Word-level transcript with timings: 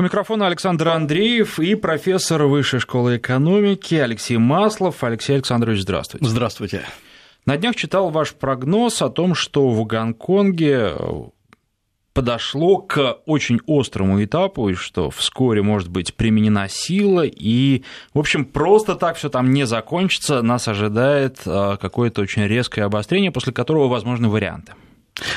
У 0.00 0.02
микрофона 0.02 0.46
Александр 0.46 0.88
Андреев 0.88 1.60
и 1.60 1.74
профессор 1.74 2.44
Высшей 2.44 2.80
школы 2.80 3.18
экономики 3.18 3.96
Алексей 3.96 4.38
Маслов. 4.38 5.04
Алексей 5.04 5.34
Александрович, 5.34 5.82
здравствуйте. 5.82 6.24
Здравствуйте. 6.24 6.82
На 7.44 7.58
днях 7.58 7.76
читал 7.76 8.08
ваш 8.08 8.32
прогноз 8.32 9.02
о 9.02 9.10
том, 9.10 9.34
что 9.34 9.68
в 9.68 9.84
Гонконге 9.84 10.94
подошло 12.14 12.78
к 12.78 13.18
очень 13.26 13.60
острому 13.66 14.24
этапу, 14.24 14.70
и 14.70 14.74
что 14.74 15.10
вскоре 15.10 15.60
может 15.60 15.90
быть 15.90 16.14
применена 16.14 16.66
сила, 16.66 17.26
и, 17.26 17.82
в 18.14 18.20
общем, 18.20 18.46
просто 18.46 18.94
так 18.94 19.18
все 19.18 19.28
там 19.28 19.52
не 19.52 19.66
закончится, 19.66 20.40
нас 20.40 20.66
ожидает 20.66 21.42
а, 21.44 21.76
какое-то 21.76 22.22
очень 22.22 22.46
резкое 22.46 22.84
обострение, 22.84 23.32
после 23.32 23.52
которого 23.52 23.88
возможны 23.88 24.30
варианты. 24.30 24.72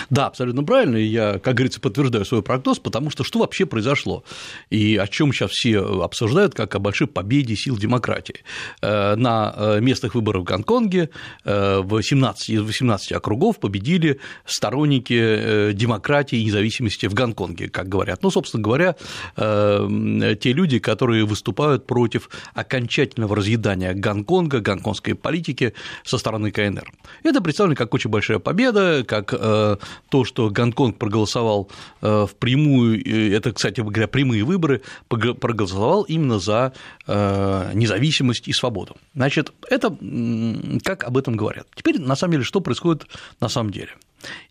Да, 0.10 0.28
абсолютно 0.28 0.64
правильно, 0.64 0.98
и 0.98 1.06
я, 1.06 1.40
как 1.40 1.56
говорится, 1.56 1.80
подтверждаю 1.80 2.26
свой 2.26 2.42
прогноз, 2.42 2.80
потому 2.80 3.10
что 3.10 3.24
что 3.24 3.40
вообще 3.40 3.66
произошло, 3.66 4.24
и 4.70 4.98
о 4.98 5.08
чем 5.08 5.34
сейчас 5.34 5.52
все 5.52 5.80
обсуждают, 5.80 6.54
как 6.54 6.76
о 6.76 6.80
большой 6.80 7.08
победе 7.08 7.56
сил 7.56 7.78
демократии. 7.78 8.44
Э, 8.82 9.16
на 9.16 9.54
э, 9.56 9.80
местных 9.82 10.16
выборах 10.16 10.44
в 10.44 10.46
Гонконге 10.46 11.10
э, 11.44 11.80
в 11.84 12.02
17 12.02 12.50
из 12.50 12.62
18 12.62 13.12
округов 13.14 13.60
победили 13.60 14.20
сторонники 14.46 15.74
демократии 15.74 16.40
и 16.40 16.46
независимости 16.46 17.08
в 17.08 17.14
Гонконге, 17.14 17.70
как 17.70 17.90
говорят. 17.90 18.24
Ну, 18.24 18.32
собственно 18.32 18.64
говоря, 18.64 18.96
те 19.36 20.54
люди, 20.54 20.80
которые 20.80 21.26
выступают 21.26 21.86
против 21.86 22.30
окончательного 22.54 23.36
разъедания 23.36 23.94
Гонконга, 23.94 24.60
гонконгской 24.60 25.16
политики 25.16 25.74
со 26.04 26.18
стороны 26.18 26.52
КНР. 26.52 26.92
Это 27.24 27.42
представлено 27.42 27.76
как 27.76 27.94
очень 27.94 28.10
большая 28.10 28.40
победа, 28.40 29.04
как 29.06 29.34
то, 30.10 30.26
что 30.26 30.50
Гонконг 30.50 30.98
проголосовал 30.98 31.70
э, 32.02 32.26
в 32.30 32.36
прямую, 32.36 33.04
э, 33.06 33.36
это, 33.36 33.52
кстати 33.52 33.82
говоря, 33.82 34.08
прямые 34.08 34.44
выборы, 34.44 34.82
проголосовал 35.08 36.04
именно 36.04 36.40
за 36.40 36.74
э, 37.08 37.72
независимость 37.74 38.48
и 38.48 38.54
свободу. 38.54 38.96
Значит, 39.16 39.54
это 39.70 39.96
как 40.84 41.04
об 41.04 41.18
этом 41.18 41.36
говорят. 41.36 41.68
Теперь, 41.76 42.00
на 42.00 42.16
самом 42.16 42.34
деле, 42.34 42.44
что 42.44 42.62
происходит 42.62 43.08
на 43.40 43.50
самом 43.50 43.72
деле? 43.72 43.92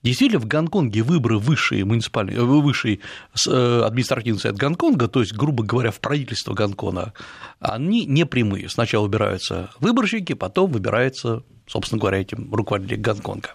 Действительно, 0.03 0.39
в 0.39 0.47
Гонконге 0.47 1.03
выборы 1.03 1.39
высшие 1.39 1.85
муниципальные, 1.87 2.45
высший 2.45 3.01
административный 3.47 4.39
совет 4.39 4.59
Гонконга, 4.59 5.09
то 5.09 5.21
есть, 5.21 5.33
грубо 5.33 5.65
говоря, 5.65 5.91
в 5.91 5.99
правительство 5.99 6.53
Гонконга, 6.53 7.15
они 7.59 8.05
не 8.05 8.27
прямые. 8.27 8.69
Сначала 8.69 9.05
выбираются 9.05 9.71
выборщики, 9.81 10.35
потом 10.35 10.71
выбирается, 10.71 11.43
собственно 11.67 12.01
говоря, 12.01 12.19
этим 12.19 12.53
руководитель 12.53 12.99
Гонконга. 12.99 13.55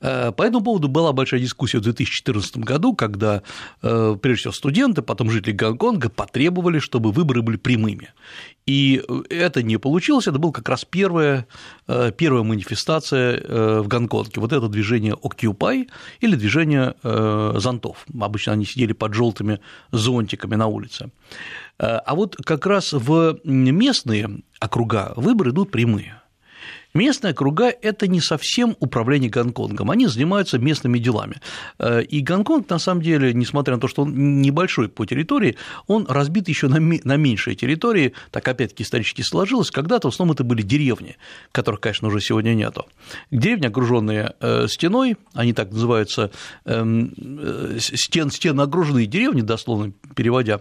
Э, 0.00 0.32
по 0.32 0.42
этому 0.42 0.62
поводу 0.62 0.88
была 0.88 1.12
большая 1.12 1.40
дискуссия 1.40 1.78
в 1.78 1.82
2014 1.82 2.58
году, 2.58 2.94
когда, 2.94 3.42
э, 3.82 4.16
прежде 4.20 4.40
всего, 4.40 4.52
студенты, 4.52 5.02
потом 5.02 5.30
жители 5.30 5.52
Гонконга 5.52 6.08
потребовали, 6.08 6.78
чтобы 6.78 7.12
выборы 7.12 7.42
были 7.42 7.56
прямыми. 7.56 8.12
И 8.66 9.02
это 9.28 9.62
не 9.62 9.78
получилось, 9.78 10.26
это 10.26 10.38
была 10.38 10.52
как 10.52 10.68
раз 10.68 10.84
первая, 10.84 11.46
э, 11.86 12.12
первая 12.16 12.42
манифестация 12.42 13.82
в 13.82 13.88
Гонконге. 13.88 14.40
Вот 14.40 14.52
это 14.52 14.68
движение 14.68 15.14
Occupy 15.14 15.88
или 16.20 16.36
движение 16.36 16.94
зонтов. 17.02 18.06
Обычно 18.20 18.52
они 18.52 18.64
сидели 18.64 18.92
под 18.92 19.14
желтыми 19.14 19.60
зонтиками 19.92 20.54
на 20.54 20.66
улице. 20.66 21.10
А 21.78 22.14
вот 22.14 22.36
как 22.36 22.66
раз 22.66 22.92
в 22.92 23.40
местные 23.44 24.42
округа 24.60 25.12
выборы 25.16 25.50
идут 25.50 25.70
прямые. 25.70 26.23
Местные 26.96 27.32
округа– 27.32 27.74
это 27.82 28.06
не 28.06 28.20
совсем 28.20 28.76
управление 28.78 29.28
Гонконгом, 29.28 29.90
они 29.90 30.06
занимаются 30.06 30.58
местными 30.58 31.00
делами. 31.00 31.40
Э, 31.80 32.04
и 32.04 32.20
Гонконг, 32.20 32.70
на 32.70 32.78
самом 32.78 33.02
деле, 33.02 33.34
несмотря 33.34 33.74
на 33.74 33.80
то, 33.80 33.88
что 33.88 34.02
он 34.02 34.40
небольшой 34.40 34.88
по 34.88 35.04
территории, 35.04 35.56
он 35.88 36.06
разбит 36.08 36.48
еще 36.48 36.68
на, 36.68 36.78
на 36.78 37.16
меньшие 37.16 37.56
территории, 37.56 38.12
так 38.30 38.46
опять-таки 38.46 38.84
исторически 38.84 39.22
сложилось, 39.22 39.72
когда-то 39.72 40.08
в 40.08 40.14
основном 40.14 40.34
это 40.34 40.44
были 40.44 40.62
деревни, 40.62 41.16
которых, 41.50 41.80
конечно, 41.80 42.06
уже 42.06 42.20
сегодня 42.20 42.54
нету. 42.54 42.86
Деревни, 43.32 43.66
окруженные 43.66 44.34
э, 44.38 44.68
стеной, 44.68 45.16
они 45.32 45.52
так 45.52 45.72
называются, 45.72 46.30
эм, 46.64 47.12
э, 47.18 47.78
стен, 47.80 48.30
стены 48.30 48.60
огруженные 48.60 49.06
деревни, 49.06 49.40
дословно 49.40 49.92
переводя 50.14 50.60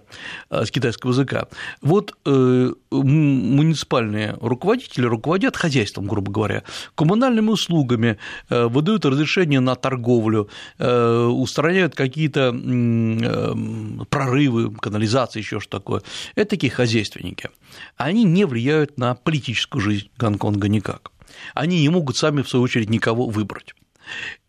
с 0.50 0.72
китайского 0.72 1.12
языка. 1.12 1.48
Вот 1.82 2.18
муниципальные 2.24 4.36
руководители 4.42 5.06
руководят 5.06 5.56
хозяйством, 5.56 6.08
грубо 6.08 6.23
грубо 6.24 6.32
говоря, 6.32 6.64
коммунальными 6.96 7.50
услугами, 7.50 8.18
э, 8.50 8.66
выдают 8.66 9.06
разрешение 9.06 9.60
на 9.60 9.76
торговлю, 9.76 10.50
э, 10.80 11.26
устраняют 11.26 11.96
какие-то 11.96 12.54
э, 12.54 14.06
прорывы, 14.10 14.74
канализации, 14.76 15.40
еще 15.40 15.60
что 15.60 15.80
такое. 15.80 16.02
Это 16.36 16.52
такие 16.52 16.72
хозяйственники. 16.72 17.50
Они 17.98 18.24
не 18.24 18.46
влияют 18.46 18.98
на 18.98 19.16
политическую 19.16 19.82
жизнь 19.82 20.10
Гонконга 20.18 20.68
никак. 20.68 21.12
Они 21.54 21.82
не 21.82 21.90
могут 21.90 22.18
сами, 22.18 22.42
в 22.42 22.50
свою 22.50 22.64
очередь, 22.64 22.90
никого 22.90 23.28
выбрать. 23.28 23.74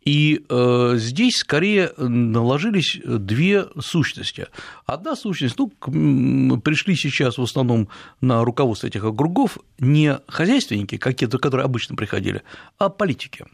И 0.04 0.44
э, 0.48 0.94
здесь 0.96 1.36
скорее 1.36 1.92
наложились 1.96 3.00
две 3.04 3.66
сущности. 3.80 4.48
Одна 4.84 5.16
сущность, 5.16 5.56
ну, 5.58 6.60
пришли 6.60 6.94
сейчас 6.94 7.38
в 7.38 7.42
основном 7.42 7.88
на 8.20 8.44
руководство 8.44 8.86
этих 8.86 9.04
округов 9.04 9.58
не 9.78 10.18
хозяйственники, 10.28 10.98
какие-то, 10.98 11.38
которые 11.38 11.64
обычно 11.64 11.96
приходили, 11.96 12.42
а 12.78 12.90
политики. 12.90 13.46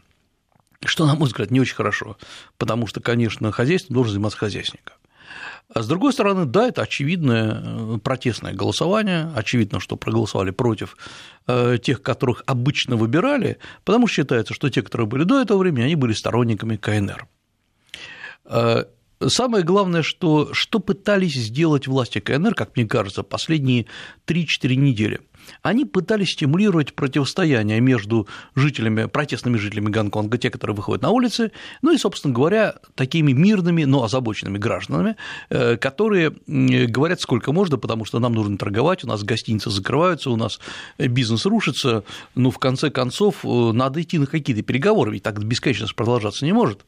Что, 0.83 1.05
на 1.05 1.15
мой 1.15 1.27
взгляд, 1.27 1.51
не 1.51 1.61
очень 1.61 1.75
хорошо, 1.75 2.17
потому 2.57 2.87
что, 2.87 2.99
конечно, 3.01 3.51
хозяйством 3.51 3.95
должен 3.95 4.13
заниматься 4.13 4.39
хозяйственник. 4.39 4.93
А 5.73 5.81
с 5.81 5.87
другой 5.87 6.11
стороны, 6.13 6.45
да, 6.45 6.67
это 6.67 6.81
очевидное 6.81 7.61
э, 7.63 7.97
протестное 8.03 8.53
голосование, 8.53 9.31
очевидно, 9.35 9.79
что 9.79 9.95
проголосовали 9.95 10.51
против 10.51 10.97
э, 11.47 11.77
тех, 11.81 12.01
которых 12.01 12.43
обычно 12.45 12.97
выбирали, 12.97 13.57
потому 13.85 14.07
что 14.07 14.17
считается, 14.17 14.53
что 14.53 14.69
те, 14.69 14.81
которые 14.81 15.07
были 15.07 15.23
до 15.23 15.41
этого 15.41 15.59
времени, 15.59 15.83
они 15.83 15.95
были 15.95 16.13
сторонниками 16.13 16.75
КНР. 16.75 17.27
Э, 18.45 18.83
самое 19.25 19.63
главное, 19.63 20.01
что, 20.01 20.53
что 20.53 20.79
пытались 20.79 21.35
сделать 21.35 21.87
власти 21.87 22.19
КНР, 22.19 22.53
как 22.53 22.75
мне 22.75 22.85
кажется, 22.85 23.23
последние 23.23 23.85
3-4 24.27 24.75
недели– 24.75 25.21
они 25.61 25.85
пытались 25.85 26.31
стимулировать 26.31 26.93
противостояние 26.93 27.79
между 27.79 28.27
жителями, 28.55 29.05
протестными 29.05 29.57
жителями 29.57 29.89
Гонконга, 29.89 30.37
те, 30.37 30.49
которые 30.49 30.75
выходят 30.75 31.01
на 31.01 31.09
улицы, 31.09 31.51
ну 31.81 31.91
и, 31.91 31.97
собственно 31.97 32.33
говоря, 32.33 32.75
такими 32.95 33.31
мирными, 33.31 33.83
но 33.83 34.03
озабоченными 34.03 34.57
гражданами, 34.57 35.15
э, 35.49 35.77
которые 35.77 36.33
говорят 36.47 37.21
сколько 37.21 37.51
можно, 37.51 37.77
потому 37.77 38.05
что 38.05 38.19
нам 38.19 38.33
нужно 38.33 38.57
торговать, 38.57 39.03
у 39.03 39.07
нас 39.07 39.23
гостиницы 39.23 39.69
закрываются, 39.69 40.29
у 40.29 40.35
нас 40.35 40.59
бизнес 40.97 41.45
рушится, 41.45 42.03
ну, 42.35 42.51
в 42.51 42.59
конце 42.59 42.89
концов, 42.89 43.43
э, 43.43 43.47
надо 43.47 44.01
идти 44.01 44.17
на 44.17 44.25
какие-то 44.25 44.63
переговоры, 44.63 45.11
ведь 45.11 45.23
так 45.23 45.43
бесконечно 45.43 45.87
продолжаться 45.95 46.45
не 46.45 46.53
может. 46.53 46.85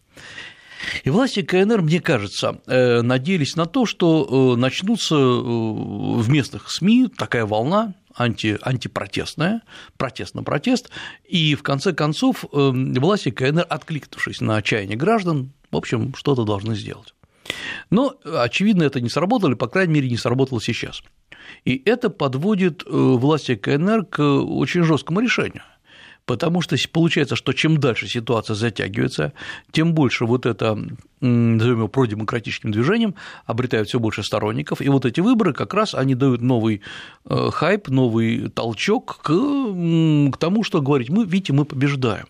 И 1.03 1.09
власти 1.09 1.41
КНР, 1.41 1.81
мне 1.81 2.01
кажется, 2.01 2.59
э, 2.67 3.01
надеялись 3.01 3.55
на 3.55 3.65
то, 3.65 3.85
что 3.85 4.55
начнутся 4.57 5.15
в 5.15 6.29
местных 6.29 6.69
СМИ 6.69 7.07
такая 7.17 7.45
волна 7.45 7.93
анти, 8.15 8.57
антипротестная, 8.61 9.61
протест 9.97 10.35
на 10.35 10.43
протест, 10.43 10.89
и 11.23 11.55
в 11.55 11.63
конце 11.63 11.93
концов 11.93 12.45
эм, 12.53 12.93
власти 12.93 13.31
КНР, 13.31 13.65
откликнувшись 13.69 14.41
на 14.41 14.57
отчаяние 14.57 14.97
граждан, 14.97 15.51
в 15.71 15.77
общем, 15.77 16.13
что-то 16.15 16.43
должны 16.43 16.75
сделать. 16.75 17.13
Но, 17.89 18.15
очевидно, 18.23 18.83
это 18.83 19.01
не 19.01 19.09
сработало, 19.09 19.55
по 19.55 19.67
крайней 19.67 19.93
мере, 19.93 20.09
не 20.09 20.17
сработало 20.17 20.61
сейчас. 20.61 21.01
И 21.65 21.81
это 21.85 22.09
подводит 22.09 22.83
э, 22.85 22.89
власти 22.89 23.55
КНР 23.55 24.05
к 24.05 24.21
очень 24.21 24.83
жесткому 24.83 25.19
решению 25.19 25.63
потому 26.25 26.61
что 26.61 26.75
получается, 26.91 27.35
что 27.35 27.53
чем 27.53 27.79
дальше 27.79 28.07
ситуация 28.07 28.55
затягивается, 28.55 29.33
тем 29.71 29.93
больше 29.93 30.25
вот 30.25 30.45
это, 30.45 30.77
назовем 31.19 31.77
его 31.77 31.87
продемократическим 31.87 32.71
движением, 32.71 33.15
обретают 33.45 33.89
все 33.89 33.99
больше 33.99 34.23
сторонников, 34.23 34.81
и 34.81 34.89
вот 34.89 35.05
эти 35.05 35.19
выборы 35.19 35.53
как 35.53 35.73
раз 35.73 35.93
они 35.93 36.15
дают 36.15 36.41
новый 36.41 36.81
э, 37.25 37.49
хайп, 37.51 37.89
новый 37.89 38.49
толчок 38.49 39.19
к, 39.21 39.27
к 39.27 40.37
тому, 40.37 40.63
что 40.63 40.81
говорить, 40.81 41.09
мы, 41.09 41.25
видите, 41.25 41.53
мы 41.53 41.65
побеждаем. 41.65 42.27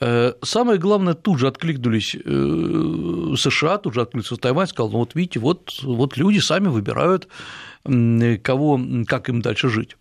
Э, 0.00 0.32
самое 0.42 0.78
главное, 0.78 1.14
тут 1.14 1.38
же 1.38 1.46
откликнулись 1.46 2.16
э, 2.16 3.34
США, 3.36 3.78
тут 3.78 3.94
же 3.94 4.00
откликнулся 4.02 4.36
Тайвань, 4.36 4.66
сказал, 4.66 4.90
ну 4.90 4.98
вот 4.98 5.14
видите, 5.14 5.38
вот, 5.38 5.80
вот 5.82 6.16
люди 6.16 6.40
сами 6.40 6.66
выбирают, 6.66 7.28
кого, 7.84 8.80
как 9.06 9.28
им 9.28 9.42
дальше 9.42 9.68
жить. 9.68 9.96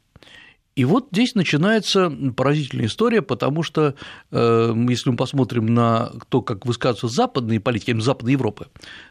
И 0.75 0.85
вот 0.85 1.09
здесь 1.11 1.35
начинается 1.35 2.11
поразительная 2.35 2.85
история, 2.85 3.21
потому 3.21 3.61
что 3.61 3.95
э, 4.31 4.73
если 4.89 5.09
мы 5.09 5.17
посмотрим 5.17 5.65
на 5.65 6.11
то, 6.29 6.41
как 6.41 6.65
высказываются 6.65 7.07
западные 7.07 7.59
политики, 7.59 7.97
Западной 7.99 8.33
Европы, 8.33 8.67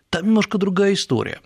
там 0.09 0.27
немножко 0.27 0.57
другая 0.57 0.95
история. 0.95 1.41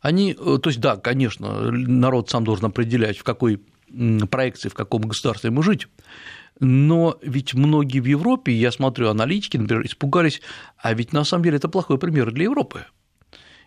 Они, 0.00 0.32
э, 0.32 0.58
то 0.60 0.68
есть, 0.68 0.80
да, 0.80 0.96
конечно, 0.96 1.70
народ 1.70 2.28
сам 2.28 2.44
должен 2.44 2.66
определять, 2.66 3.18
в 3.18 3.24
какой 3.24 3.60
проекции, 4.30 4.68
в 4.68 4.74
каком 4.74 5.02
государстве 5.02 5.48
ему 5.48 5.62
жить, 5.62 5.86
но 6.60 7.18
ведь 7.22 7.54
многие 7.54 8.00
в 8.00 8.06
Европе, 8.06 8.52
я 8.52 8.72
смотрю, 8.72 9.08
аналитики, 9.08 9.56
например, 9.56 9.84
испугались, 9.86 10.40
а 10.76 10.94
ведь 10.94 11.12
на 11.12 11.24
самом 11.24 11.44
деле 11.44 11.56
это 11.56 11.68
плохой 11.68 11.98
пример 11.98 12.32
для 12.32 12.44
Европы. 12.44 12.86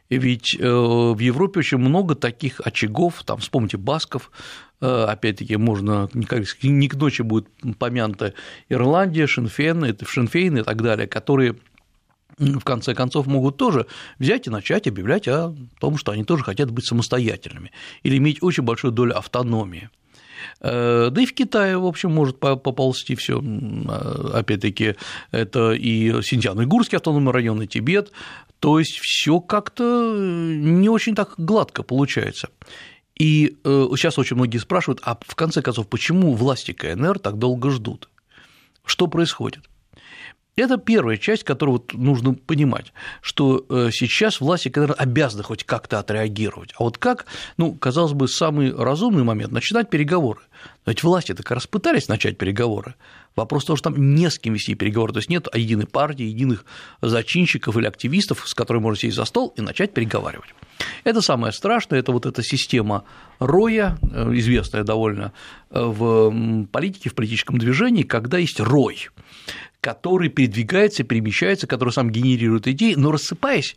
Ведь 0.10 0.56
в 0.60 1.20
Европе 1.20 1.60
очень 1.60 1.80
много 1.80 2.16
таких 2.16 2.62
очагов, 2.64 3.24
там, 3.26 3.40
вспомните, 3.40 3.78
Басков, 3.78 4.32
опять-таки, 4.80 5.58
можно, 5.58 6.10
не 6.14 6.88
к 6.88 6.96
ночи 6.96 7.22
будет 7.24 7.48
помянута 7.80 8.34
Ирландия, 8.70 9.26
Шенфейн, 9.26 9.98
Шенфейн 10.06 10.58
и 10.60 10.64
так 10.64 10.82
далее, 10.82 11.08
которые 11.08 11.56
в 12.38 12.62
конце 12.62 12.94
концов, 12.94 13.28
могут 13.28 13.58
тоже 13.58 13.88
взять 14.20 14.48
и 14.48 14.50
начать 14.50 14.88
объявлять 14.88 15.28
о 15.28 15.56
том, 15.80 15.98
что 15.98 16.12
они 16.12 16.24
тоже 16.24 16.44
хотят 16.44 16.70
быть 16.70 16.86
самостоятельными 16.86 17.72
или 18.04 18.18
иметь 18.18 18.44
очень 18.44 18.64
большую 18.64 18.92
долю 18.92 19.18
автономии. 19.18 19.90
Э, 20.62 21.10
да 21.12 21.22
и 21.22 21.26
в 21.26 21.34
Китае, 21.34 21.78
в 21.78 21.86
общем, 21.86 22.12
может 22.12 22.40
поползти 22.40 23.16
все. 23.16 23.42
Э, 23.42 24.30
опять-таки, 24.34 24.96
это 25.32 25.74
и 25.74 26.22
Синьцзян-Уйгурский 26.22 26.98
автономный 26.98 27.32
район, 27.32 27.62
и 27.62 27.68
Тибет. 27.68 28.12
То 28.60 28.80
есть 28.80 29.00
все 29.00 29.40
как-то 29.40 30.16
не 30.18 30.90
очень 30.90 31.16
так 31.16 31.34
гладко 31.38 31.84
получается. 31.84 32.50
И 33.18 33.58
сейчас 33.64 34.18
э, 34.18 34.22
очень 34.22 34.36
многие 34.36 34.58
спрашивают, 34.58 35.02
а 35.04 35.18
в 35.26 35.36
конце 35.36 35.62
концов, 35.62 35.88
почему 35.88 36.34
власти 36.34 36.74
КНР 36.74 37.20
так 37.20 37.38
долго 37.38 37.70
ждут? 37.70 38.10
Что 38.86 39.08
происходит? 39.08 39.64
Это 40.58 40.78
первая 40.78 41.18
часть, 41.18 41.44
которую 41.44 41.80
вот 41.80 41.94
нужно 41.94 42.34
понимать, 42.34 42.94
что 43.22 43.66
э, 43.70 43.90
сейчас 43.92 44.40
власти, 44.40 44.70
КНР 44.70 44.96
обязаны 44.98 45.44
хоть 45.44 45.66
как-то 45.66 46.00
отреагировать. 46.00 46.74
А 46.78 46.84
вот 46.84 46.98
как, 46.98 47.26
ну, 47.58 47.74
казалось 47.74 48.14
бы, 48.14 48.30
самый 48.30 48.74
разумный 48.74 49.24
момент– 49.24 49.52
начинать 49.54 49.90
переговоры. 49.90 50.40
Но 50.86 50.92
ведь 50.92 51.04
власти 51.04 51.34
так 51.34 51.52
раз 51.52 51.68
пытались 51.68 52.08
начать 52.08 52.38
переговоры. 52.38 52.96
Вопрос 53.36 53.64
в 53.64 53.68
том, 53.68 53.76
что 53.76 53.90
там 53.90 54.16
не 54.16 54.30
с 54.30 54.40
кем 54.40 54.54
вести 54.54 54.76
переговоры, 54.76 55.14
то 55.14 55.20
есть 55.20 55.30
нет 55.30 55.48
единой 55.54 55.88
партии, 55.88 56.24
единых 56.24 56.66
зачинщиков 57.02 57.76
или 57.78 57.86
активистов, 57.86 58.48
с 58.48 58.54
которыми 58.54 58.84
можно 58.84 59.00
сесть 59.00 59.16
за 59.16 59.26
стол 59.26 59.54
и 59.58 59.62
начать 59.62 59.94
переговаривать. 59.94 60.50
Это 61.04 61.22
самое 61.22 61.52
страшное, 61.52 62.00
это 62.00 62.12
вот 62.12 62.26
эта 62.26 62.44
система 62.44 63.04
роя, 63.40 63.98
э, 64.02 64.32
известная 64.36 64.84
довольно 64.84 65.34
э, 65.70 65.84
в 65.84 66.66
политике, 66.68 67.10
в 67.10 67.16
политическом 67.16 67.58
движении, 67.58 68.04
когда 68.04 68.38
есть 68.38 68.60
рой 68.60 69.10
который 69.82 70.30
передвигается, 70.30 71.04
перемещается, 71.04 71.68
который 71.68 71.92
сам 71.92 72.10
генерирует 72.10 72.68
идеи, 72.68 72.96
но 72.96 73.12
рассыпаясь, 73.12 73.76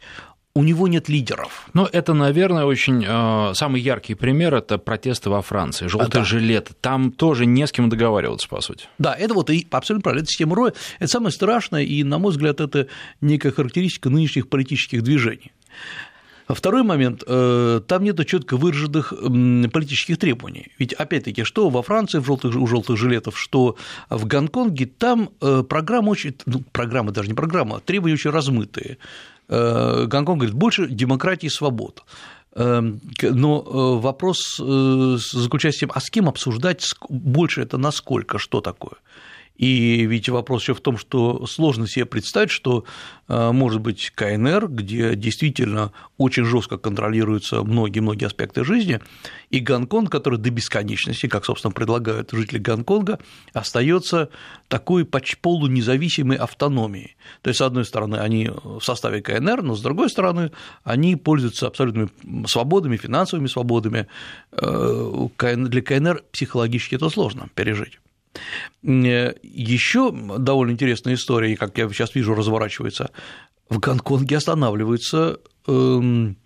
у 0.58 0.64
него 0.64 0.88
нет 0.88 1.08
лидеров. 1.08 1.69
Ну, 1.72 1.84
это, 1.84 2.14
наверное, 2.14 2.64
очень 2.64 3.05
э, 3.06 3.55
самый 3.55 3.81
яркий 3.81 4.14
пример 4.14 4.56
это 4.56 4.76
протесты 4.76 5.31
во 5.31 5.40
Франции, 5.40 5.87
желтый 5.87 6.20
а, 6.20 6.25
да. 6.25 6.25
жилет. 6.25 6.72
Там 6.81 7.12
тоже 7.12 7.46
не 7.46 7.64
с 7.64 7.70
кем 7.70 7.88
договариваться, 7.88 8.49
по 8.49 8.60
сути. 8.60 8.87
Да, 8.99 9.14
это 9.14 9.34
вот 9.34 9.50
и 9.50 9.69
абсолютно 9.70 10.02
правильно. 10.02 10.22
Это 10.22 10.31
система 10.32 10.56
роя. 10.56 10.72
Это 10.99 11.08
самое 11.08 11.31
страшное, 11.31 11.84
и, 11.84 12.02
на 12.02 12.19
мой 12.19 12.32
взгляд, 12.32 12.60
это 12.60 12.88
некая 13.20 13.52
характеристика 13.52 14.10
нынешних 14.10 14.49
политических 14.49 15.05
движений. 15.05 15.52
А 16.49 16.55
второй 16.55 16.82
момент, 16.82 17.22
э, 17.25 17.81
там 17.87 18.02
нет 18.02 18.26
четко 18.26 18.56
выраженных 18.56 19.14
политических 19.72 20.19
требований. 20.19 20.72
Ведь, 20.81 20.93
опять-таки, 20.93 21.44
что 21.44 21.70
во 21.70 21.82
Франции 21.82 22.19
в 22.19 22.26
желтых, 22.26 22.56
у 22.56 22.66
желтых 22.66 22.96
жилетов, 22.96 23.38
что 23.38 23.76
в 24.11 24.26
Гонконге, 24.26 24.87
там 24.87 25.31
э, 25.40 25.62
программа 25.62 26.08
очень, 26.08 26.34
ну, 26.46 26.64
программа 26.72 27.12
даже 27.12 27.28
не 27.28 27.34
программа, 27.34 27.78
требования 27.78 28.14
очень 28.14 28.31
размытые. 28.31 28.99
Э, 29.49 30.06
Гонконг 30.06 30.39
говорит, 30.41 30.55
больше 30.55 30.89
демократии 30.89 31.47
и 31.47 31.50
свобод. 31.50 32.05
Но 32.55 34.00
вопрос 34.00 34.56
заключается 34.56 35.79
в 35.79 35.89
том, 35.89 35.93
а 35.95 36.00
с 36.00 36.11
кем 36.11 36.29
обсуждать 36.29 36.85
больше 37.09 37.61
это 37.61 37.79
насколько, 37.79 38.39
что 38.39 38.61
такое? 38.61 38.95
И 39.58 40.06
ведь 40.06 40.28
вопрос 40.28 40.62
еще 40.62 40.75
в 40.75 40.81
том, 40.81 40.96
что 40.96 41.44
сложно 41.46 41.88
себе 41.88 42.06
представить, 42.06 42.50
что 42.50 42.84
э, 43.26 43.50
может 43.50 43.81
быть 43.81 44.12
КНР, 44.14 44.69
где 44.69 45.16
действительно 45.16 45.93
очень 46.16 46.44
жестко 46.44 46.78
контролируются 46.78 47.64
многие-многие 47.64 48.26
аспекты 48.26 48.64
жизни, 48.64 49.00
и 49.50 49.58
Гонконг, 49.58 50.10
который 50.10 50.38
до 50.38 50.50
бесконечности, 50.50 51.26
как, 51.26 51.44
собственно, 51.44 51.72
предлагают 51.72 52.31
жители 52.31 52.58
Гонконга, 52.58 53.19
остается 53.52 54.31
такой 54.69 55.05
полунезависимой 55.05 56.37
автономией. 56.37 57.16
То 57.43 57.49
есть, 57.49 57.58
с 57.58 57.62
одной 57.62 57.84
стороны, 57.84 58.16
они 58.16 58.50
в 58.62 58.81
составе 58.81 59.22
КНР, 59.22 59.62
но 59.62 59.75
с 59.75 59.82
другой 59.82 60.08
стороны, 60.08 60.52
они 60.84 61.16
пользуются 61.16 61.66
абсолютными 61.66 62.11
свободами, 62.46 62.96
финансовыми 62.96 63.49
свободами. 63.49 64.06
Э, 64.52 65.28
для 65.37 65.82
КНР 65.82 66.22
психологически 66.31 66.94
это 66.94 67.08
сложно 67.08 67.49
пережить. 67.56 67.99
Э, 68.82 69.34
Еще 69.42 70.12
довольно 70.12 70.72
интересная 70.72 71.14
история, 71.14 71.56
как 71.56 71.76
я 71.78 71.88
сейчас 71.88 72.14
вижу, 72.14 72.34
разворачивается. 72.34 73.10
В 73.69 73.78
Гонконге 73.78 74.38
останавливается 74.38 75.40
эм, 75.66 76.38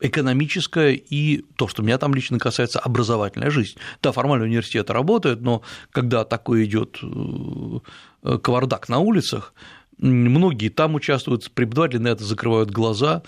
экономическая 0.00 0.92
и 0.92 1.42
то, 1.56 1.68
что 1.68 1.82
меня 1.82 1.98
там 1.98 2.14
лично 2.14 2.38
касается, 2.38 2.78
образовательная 2.80 3.50
жизнь. 3.50 3.76
Да, 4.02 4.12
формально 4.12 4.46
университеты 4.46 4.92
работают, 4.92 5.40
но 5.40 5.62
когда 5.90 6.24
такой 6.24 6.64
идет 6.64 6.98
э, 7.02 8.38
кавардак 8.38 8.88
на 8.88 8.98
улицах, 8.98 9.54
многие 9.98 10.68
там 10.68 10.94
участвуют, 10.94 11.50
преподаватели 11.52 11.98
на 11.98 12.08
это 12.08 12.24
закрывают 12.24 12.70
глаза, 12.70 13.22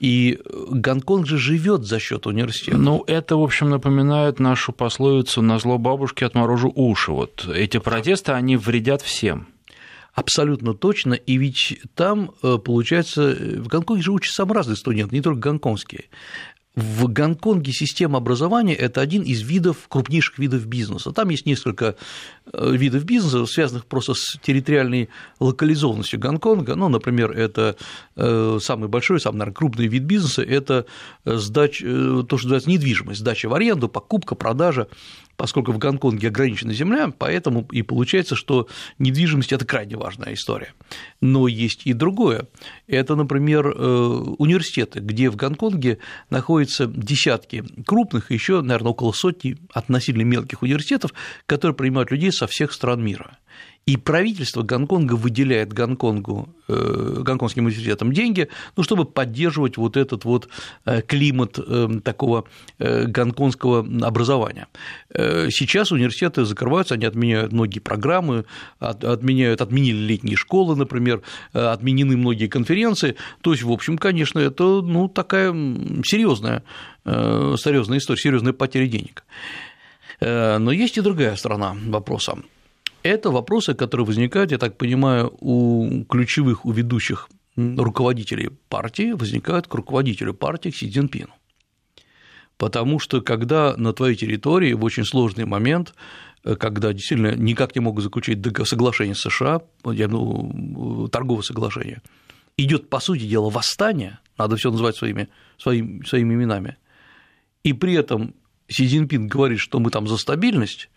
и 0.00 0.38
Гонконг 0.70 1.26
же 1.26 1.36
живет 1.36 1.84
за 1.84 2.00
счет 2.00 2.26
университета. 2.26 2.78
Ну, 2.78 3.04
это, 3.06 3.36
в 3.36 3.42
общем, 3.42 3.68
напоминает 3.68 4.40
нашу 4.40 4.72
пословицу 4.72 5.42
«на 5.42 5.58
зло 5.58 5.76
бабушки 5.76 6.24
отморожу 6.24 6.72
уши». 6.74 7.12
Вот 7.12 7.46
эти 7.54 7.78
протесты, 7.78 8.32
они 8.32 8.56
вредят 8.56 9.02
всем. 9.02 9.48
Абсолютно 10.14 10.74
точно, 10.74 11.14
и 11.14 11.36
ведь 11.36 11.78
там, 11.94 12.32
э, 12.42 12.58
получается, 12.58 13.36
в 13.58 13.68
Гонконге 13.68 14.02
же 14.02 14.12
учатся 14.12 14.44
разные 14.46 14.76
студенты, 14.76 15.14
не 15.14 15.22
только 15.22 15.38
гонконгские. 15.38 16.06
В 16.74 17.08
Гонконге 17.08 17.72
система 17.72 18.18
образования– 18.18 18.74
это 18.76 19.00
один 19.00 19.22
из 19.22 19.42
видов, 19.42 19.76
крупнейших 19.88 20.38
видов 20.38 20.66
бизнеса. 20.66 21.12
Там 21.12 21.28
есть 21.28 21.44
несколько 21.44 21.84
э, 21.84 21.94
видов 22.52 23.04
бизнеса, 23.04 23.46
связанных 23.46 23.86
просто 23.86 24.14
с 24.14 24.38
территориальной 24.42 25.08
локализованностью 25.38 26.18
Гонконга. 26.18 26.74
Ну, 26.74 26.88
например, 26.88 27.32
это 27.32 27.76
э, 28.16 28.58
самый 28.62 28.88
большой, 28.88 29.20
самый, 29.20 29.38
наверное, 29.38 29.54
крупный 29.54 29.86
вид 29.86 30.02
бизнеса– 30.02 30.42
это 30.50 30.86
сдач, 31.24 31.80
то, 31.80 32.24
что 32.24 32.36
называется 32.36 32.70
недвижимость, 32.70 33.20
сдача 33.20 33.48
в 33.48 33.54
аренду, 33.54 33.88
покупка, 33.88 34.34
продажа 34.34 34.88
поскольку 35.40 35.72
в 35.72 35.78
Гонконге 35.78 36.28
ограничена 36.28 36.74
земля, 36.74 37.10
поэтому 37.16 37.66
и 37.72 37.80
получается, 37.80 38.36
что 38.36 38.68
недвижимость– 38.98 39.52
это 39.54 39.64
крайне 39.64 39.96
важная 39.96 40.34
история. 40.34 40.74
Но 41.22 41.48
есть 41.48 41.86
и 41.86 41.94
другое. 41.94 42.46
Это, 42.86 43.16
например, 43.16 43.68
э, 43.68 43.72
университеты, 44.36 45.00
где 45.00 45.30
в 45.30 45.36
Гонконге 45.36 45.96
находятся 46.28 46.84
десятки 46.84 47.64
крупных, 47.86 48.30
еще, 48.30 48.60
наверное, 48.60 48.90
около 48.90 49.12
сотни 49.12 49.56
относительно 49.72 50.24
мелких 50.24 50.60
университетов, 50.60 51.14
которые 51.46 51.74
принимают 51.74 52.10
людей 52.10 52.32
со 52.40 52.46
всех 52.46 52.72
стран 52.72 53.04
мира. 53.04 53.36
И 53.86 53.96
правительство 53.96 54.62
Гонконга 54.62 55.14
выделяет 55.14 55.72
Гонконгу, 55.72 56.48
э, 56.68 57.22
гонконгским 57.22 57.64
университетам 57.64 58.12
деньги, 58.12 58.48
ну, 58.76 58.82
чтобы 58.82 59.04
поддерживать 59.04 59.76
вот 59.76 59.96
этот 59.96 60.24
вот 60.24 60.48
э, 60.86 61.02
климат 61.02 61.58
э, 61.58 61.88
такого 62.04 62.44
гонконгского 62.78 63.80
образования. 64.06 64.68
Сейчас 65.12 65.92
университеты 65.92 66.44
закрываются, 66.44 66.94
они 66.94 67.04
отменяют 67.04 67.52
многие 67.52 67.80
программы, 67.80 68.44
отменяют, 68.78 69.60
отменили 69.60 69.96
летние 69.96 70.36
школы, 70.36 70.76
например, 70.76 71.22
отменены 71.52 72.16
многие 72.16 72.46
конференции. 72.46 73.16
То 73.40 73.52
есть, 73.52 73.64
в 73.64 73.72
общем, 73.72 73.98
конечно, 73.98 74.38
это 74.38 74.64
ну, 74.82 75.08
такая 75.08 75.52
серьезная, 76.04 76.62
серьезная 77.04 77.98
история, 77.98 78.20
серьезная 78.20 78.52
потеря 78.52 78.86
денег. 78.86 79.24
Но 80.20 80.72
есть 80.72 80.98
и 80.98 81.00
другая 81.00 81.36
сторона 81.36 81.76
вопроса. 81.86 82.38
Это 83.02 83.30
вопросы, 83.30 83.74
которые 83.74 84.06
возникают, 84.06 84.52
я 84.52 84.58
так 84.58 84.76
понимаю, 84.76 85.34
у 85.40 86.04
ключевых, 86.04 86.66
у 86.66 86.72
ведущих 86.72 87.30
руководителей 87.56 88.50
партии, 88.68 89.12
возникают 89.12 89.66
к 89.66 89.74
руководителю 89.74 90.34
партии, 90.34 90.70
к 90.70 90.76
Си 90.76 90.90
Цзиньпину. 90.90 91.32
Потому 92.56 92.98
что 92.98 93.22
когда 93.22 93.74
на 93.76 93.94
твоей 93.94 94.16
территории 94.16 94.74
в 94.74 94.84
очень 94.84 95.04
сложный 95.04 95.46
момент, 95.46 95.94
э, 96.44 96.56
когда 96.56 96.92
действительно 96.92 97.34
никак 97.34 97.74
не 97.74 97.80
могут 97.80 98.04
заключить 98.04 98.38
соглашение 98.66 99.14
с 99.14 99.20
США, 99.20 99.62
я, 99.86 100.08
ну, 100.08 101.08
торговое 101.10 101.42
соглашение, 101.42 102.02
идет, 102.58 102.90
по 102.90 103.00
сути 103.00 103.24
дела, 103.26 103.48
восстание, 103.48 104.18
надо 104.36 104.56
все 104.56 104.70
называть 104.70 104.96
своими, 104.96 105.28
своими, 105.56 106.04
своими 106.04 106.34
именами, 106.34 106.76
и 107.64 107.72
при 107.72 107.94
этом 107.94 108.34
Си 108.70 108.86
Цзиньпин 108.86 109.28
говорит, 109.28 109.58
что 109.58 109.80
мы 109.80 109.90
там 109.90 110.06
за 110.06 110.16
стабильность, 110.16 110.88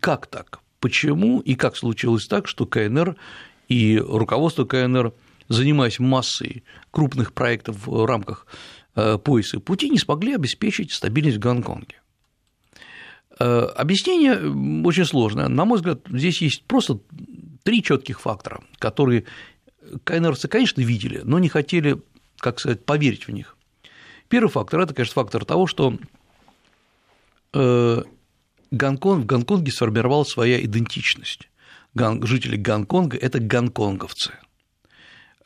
как 0.00 0.26
так? 0.26 0.64
почему 0.84 1.40
и 1.40 1.54
как 1.54 1.78
случилось 1.78 2.26
так, 2.26 2.46
что 2.46 2.66
КНР 2.66 3.16
и 3.70 3.98
руководство 3.98 4.66
КНР, 4.66 5.14
занимаясь 5.48 5.98
массой 5.98 6.62
крупных 6.90 7.32
проектов 7.32 7.86
в 7.86 8.04
рамках 8.04 8.46
э, 8.94 9.16
пояса 9.16 9.60
пути, 9.60 9.88
не 9.88 9.96
смогли 9.96 10.34
обеспечить 10.34 10.92
стабильность 10.92 11.38
в 11.38 11.40
Гонконге. 11.40 12.02
Э, 13.40 13.60
объяснение 13.60 14.36
очень 14.86 15.06
сложное. 15.06 15.48
На 15.48 15.64
мой 15.64 15.78
взгляд, 15.78 16.00
здесь 16.06 16.42
есть 16.42 16.64
просто 16.64 16.98
три 17.62 17.82
четких 17.82 18.20
фактора, 18.20 18.62
которые 18.78 19.24
КНРцы, 20.04 20.48
конечно, 20.48 20.82
видели, 20.82 21.22
но 21.24 21.38
не 21.38 21.48
хотели, 21.48 21.96
как 22.36 22.60
сказать, 22.60 22.84
поверить 22.84 23.26
в 23.26 23.30
них. 23.30 23.56
Первый 24.28 24.50
фактор– 24.50 24.80
это, 24.82 24.92
конечно, 24.92 25.14
фактор 25.14 25.46
того, 25.46 25.66
что 25.66 25.96
Гонконг, 27.54 29.22
в 29.22 29.26
Гонконге 29.26 29.72
сформировалась 29.72 30.30
своя 30.30 30.62
идентичность. 30.62 31.48
Жители 31.94 32.56
Гонконга– 32.56 33.16
это 33.20 33.38
гонконговцы. 33.38 34.32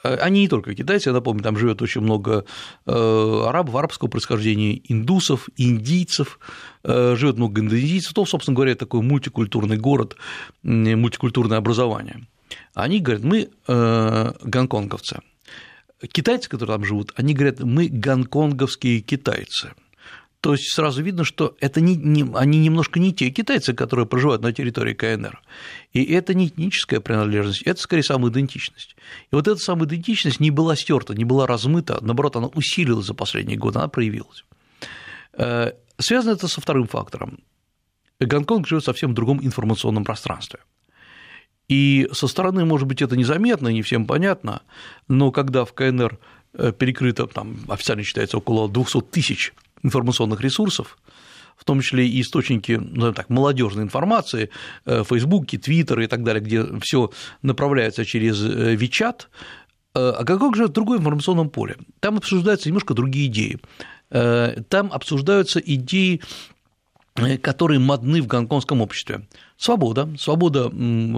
Э, 0.02 0.14
они 0.16 0.40
не 0.40 0.48
только 0.48 0.74
китайцы, 0.74 1.10
я 1.10 1.12
напомню, 1.12 1.42
там 1.42 1.58
живет 1.58 1.82
очень 1.82 2.00
много 2.00 2.46
э, 2.86 3.42
арабов, 3.46 3.76
арабского 3.76 4.08
происхождения, 4.08 4.80
индусов, 4.90 5.48
индийцев, 5.56 6.38
живет 6.84 7.36
много 7.36 7.60
индонезийцев, 7.60 8.14
то, 8.14 8.24
собственно 8.24 8.54
говоря, 8.54 8.74
такой 8.74 9.02
мультикультурный 9.02 9.76
город, 9.76 10.16
мультикультурное 10.62 11.58
образование. 11.58 12.26
Они 12.72 13.00
говорят, 13.00 13.24
мы 13.24 13.50
гонконговцы. 14.42 15.20
Китайцы, 16.12 16.48
которые 16.48 16.76
там 16.76 16.84
живут, 16.84 17.12
они 17.16 17.34
говорят, 17.34 17.60
мы 17.60 17.88
гонконговские 17.88 19.00
китайцы– 19.00 19.72
то 20.40 20.52
есть 20.52 20.72
сразу 20.72 21.02
видно, 21.02 21.24
что 21.24 21.56
это 21.60 21.80
не, 21.80 21.96
не, 21.96 22.24
они 22.34 22.60
немножко 22.60 23.00
не 23.00 23.12
те 23.12 23.30
китайцы, 23.30 23.74
которые 23.74 24.06
проживают 24.06 24.42
на 24.42 24.52
территории 24.52 24.94
КНР. 24.94 25.40
И 25.92 26.04
это 26.04 26.32
не 26.32 26.46
этническая 26.46 27.00
принадлежность, 27.00 27.62
это 27.62 27.80
скорее 27.80 28.04
самоидентичность. 28.04 28.94
И 29.30 29.34
вот 29.34 29.48
эта 29.48 29.58
самоидентичность 29.58 30.38
не 30.38 30.52
была 30.52 30.76
стерта, 30.76 31.14
не 31.14 31.24
была 31.24 31.46
размыта, 31.46 31.98
наоборот, 32.00 32.36
она 32.36 32.46
усилилась 32.48 33.06
за 33.06 33.14
последние 33.14 33.58
годы, 33.58 33.80
она 33.80 33.88
проявилась. 33.88 34.44
Э, 35.32 35.72
связано 35.98 36.32
это 36.34 36.46
со 36.46 36.60
вторым 36.60 36.86
фактором. 36.86 37.40
Гонконг 38.20 38.66
живет 38.68 38.84
совсем 38.84 39.10
в 39.10 39.14
другом 39.14 39.44
информационном 39.44 40.04
пространстве. 40.04 40.60
И 41.68 42.08
со 42.12 42.28
стороны, 42.28 42.64
может 42.64 42.86
быть, 42.86 43.02
это 43.02 43.16
незаметно, 43.16 43.68
не 43.68 43.82
всем 43.82 44.06
понятно, 44.06 44.62
но 45.08 45.30
когда 45.32 45.64
в 45.64 45.72
КНР 45.74 46.18
э, 46.54 46.72
перекрыто, 46.72 47.26
там 47.26 47.58
официально 47.68 48.04
считается 48.04 48.38
около 48.38 48.68
200 48.68 49.00
тысяч 49.02 49.52
информационных 49.82 50.40
ресурсов, 50.40 50.98
в 51.56 51.64
том 51.64 51.80
числе 51.80 52.06
и 52.06 52.20
источники, 52.20 52.72
назовем 52.72 53.14
так, 53.14 53.30
молодежной 53.30 53.84
информации, 53.84 54.50
э, 54.86 55.02
Фейсбуки, 55.04 55.58
Твиттеры 55.58 56.04
и 56.04 56.06
так 56.06 56.22
далее, 56.22 56.42
где 56.42 56.64
все 56.80 57.10
направляется 57.42 58.04
через 58.04 58.40
Вичат, 58.40 59.28
э, 59.94 59.98
э, 60.00 60.10
а 60.10 60.24
как 60.24 60.56
же 60.56 60.66
в 60.66 60.72
другом 60.72 60.98
информационном 60.98 61.50
поле? 61.50 61.76
Там 62.00 62.16
обсуждаются 62.16 62.68
немножко 62.68 62.94
другие 62.94 63.26
идеи. 63.26 63.58
Там 64.10 64.90
обсуждаются 64.90 65.60
идеи 65.60 66.22
которые 67.42 67.78
модны 67.78 68.22
в 68.22 68.26
гонконгском 68.26 68.80
обществе. 68.80 69.26
Свобода, 69.56 70.08
свобода 70.18 70.70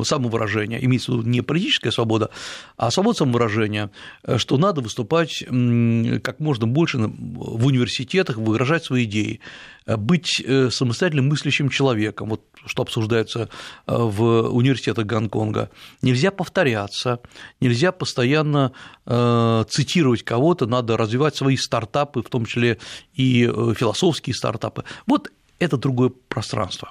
самовыражения, 0.05 0.79
имеется 0.79 1.13
в 1.13 1.19
виду 1.19 1.29
не 1.29 1.43
политическая 1.43 1.91
свобода, 1.91 2.31
а 2.79 2.91
свобода 2.91 3.19
самовыражения, 3.19 3.91
э, 4.23 4.39
что 4.39 4.57
надо 4.57 4.81
выступать 4.81 5.45
как 5.47 6.41
можно 6.41 6.67
больше 6.67 6.97
в 6.99 7.67
университетах, 7.67 8.39
выражать 8.39 8.85
свои 8.85 9.05
идеи, 9.05 9.41
э, 9.85 9.99
быть 9.99 10.41
э, 10.41 10.71
самостоятельным 10.71 11.29
мыслящим 11.29 11.69
человеком, 11.69 12.31
вот 12.31 12.43
что 12.65 12.83
обсуждается 12.83 13.51
в 13.87 14.49
университетах 14.49 15.05
Гонконга. 15.05 15.71
Нельзя 16.01 16.31
повторяться, 16.31 17.21
нельзя 17.61 17.93
постоянно 17.93 18.73
цитировать 19.07 20.23
кого-то, 20.23 20.67
надо 20.67 20.97
развивать 20.97 21.35
свои 21.37 21.57
стартапы, 21.57 22.23
в 22.23 22.29
том 22.29 22.45
числе 22.45 22.79
и 23.15 23.45
философские 23.45 24.35
стартапы. 24.35 24.85
Вот 25.07 25.31
это 25.61 25.77
другое 25.77 26.11
пространство. 26.29 26.91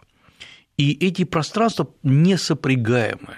И 0.78 0.94
эти 1.06 1.26
пространства 1.26 1.90
несопрягаемы. 2.04 3.36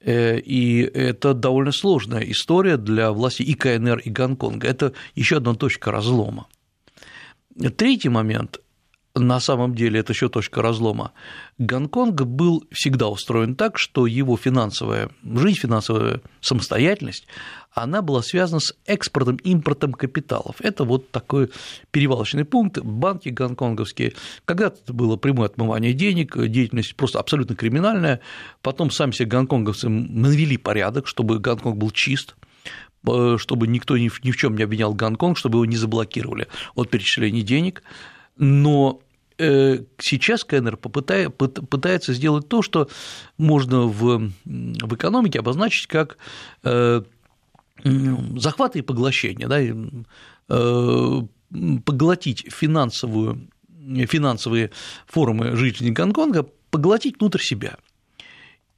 Э, 0.00 0.38
и 0.38 0.80
это 0.82 1.34
довольно 1.34 1.72
сложная 1.72 2.22
история 2.22 2.76
для 2.76 3.12
власти 3.12 3.42
и 3.42 3.54
КНР, 3.54 3.98
и 3.98 4.10
Гонконга. 4.10 4.66
Это 4.66 4.92
еще 5.14 5.36
одна 5.36 5.54
точка 5.54 5.92
разлома. 5.92 6.48
Третий 7.76 8.08
момент 8.08 8.60
на 9.20 9.40
самом 9.40 9.74
деле 9.74 10.00
это 10.00 10.12
еще 10.12 10.28
точка 10.28 10.62
разлома. 10.62 11.12
Гонконг 11.58 12.22
был 12.22 12.64
всегда 12.72 13.08
устроен 13.08 13.54
так, 13.54 13.78
что 13.78 14.06
его 14.06 14.36
финансовая 14.36 15.10
жизнь, 15.22 15.58
финансовая 15.58 16.20
самостоятельность, 16.40 17.26
она 17.72 18.02
была 18.02 18.22
связана 18.22 18.60
с 18.60 18.74
экспортом, 18.86 19.36
импортом 19.36 19.92
капиталов. 19.92 20.56
Это 20.60 20.84
вот 20.84 21.10
такой 21.10 21.50
перевалочный 21.90 22.44
пункт, 22.44 22.78
банки 22.78 23.28
гонконговские. 23.28 24.14
Когда-то 24.44 24.80
это 24.82 24.92
было 24.92 25.16
прямое 25.16 25.46
отмывание 25.46 25.92
денег, 25.92 26.36
деятельность 26.48 26.96
просто 26.96 27.20
абсолютно 27.20 27.54
криминальная, 27.54 28.20
потом 28.62 28.90
сами 28.90 29.12
себе 29.12 29.26
гонконговцы 29.26 29.88
навели 29.88 30.56
порядок, 30.56 31.06
чтобы 31.06 31.38
Гонконг 31.38 31.76
был 31.76 31.90
чист, 31.90 32.34
э, 33.06 33.36
чтобы 33.38 33.66
никто 33.68 33.96
ни 33.96 34.08
в 34.08 34.36
чем 34.36 34.56
не 34.56 34.64
обвинял 34.64 34.94
Гонконг, 34.94 35.38
чтобы 35.38 35.58
его 35.58 35.64
не 35.66 35.76
заблокировали 35.76 36.48
от 36.74 36.90
перечисления 36.90 37.42
денег– 37.42 37.82
но 38.40 39.00
сейчас 39.98 40.44
КНР 40.44 40.76
пытается 40.76 42.12
сделать 42.12 42.48
то, 42.48 42.62
что 42.62 42.88
можно 43.38 43.82
в, 43.86 44.30
в 44.44 44.94
экономике 44.94 45.38
обозначить 45.38 45.86
как 45.86 46.18
э, 46.62 47.02
захваты 47.84 48.80
и 48.80 48.82
поглощение, 48.82 49.48
да, 49.48 49.60
э, 49.60 51.22
поглотить 51.84 52.46
финансовую, 52.52 53.48
финансовые 54.08 54.70
формы 55.06 55.56
жителей 55.56 55.90
Гонконга, 55.90 56.46
поглотить 56.70 57.18
внутрь 57.18 57.42
себя. 57.42 57.76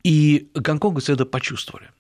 И 0.04 0.48
гонконгцы 0.54 1.12
это 1.12 1.26
почувствовали 1.26 1.90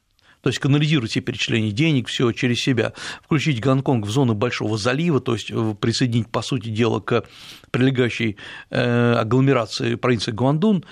то 0.42 0.48
есть 0.48 0.58
канализировать 0.58 1.12
все 1.12 1.20
перечисления 1.20 1.70
денег, 1.70 2.08
все 2.08 2.32
через 2.32 2.60
себя, 2.60 2.92
включить 3.22 3.60
Гонконг 3.60 4.06
в 4.06 4.10
зону 4.10 4.34
Большого 4.34 4.76
залива, 4.76 5.20
то 5.20 5.34
есть 5.34 5.50
э, 5.50 5.74
присоединить, 5.80 6.28
по 6.28 6.42
сути 6.42 6.68
дела, 6.68 7.00
к 7.00 7.24
прилегающей 7.70 8.36
э, 8.70 9.12
агломерации 9.14 9.94
провинции 9.94 10.32
Гуандун, 10.32 10.84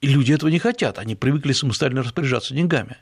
и 0.00 0.06
люди 0.06 0.32
этого 0.32 0.48
не 0.48 0.60
хотят, 0.60 0.98
они 0.98 1.16
привыкли 1.16 1.52
самостоятельно 1.52 2.04
распоряжаться 2.04 2.54
деньгами. 2.54 2.96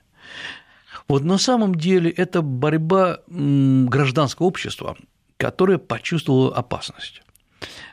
Вот 1.09 1.23
на 1.23 1.38
самом 1.38 1.75
деле 1.75 2.11
это 2.11 2.40
борьба 2.40 3.21
гражданского 3.28 4.47
общества, 4.47 4.97
которое 5.37 5.78
почувствовало 5.78 6.56
опасность 6.56 7.23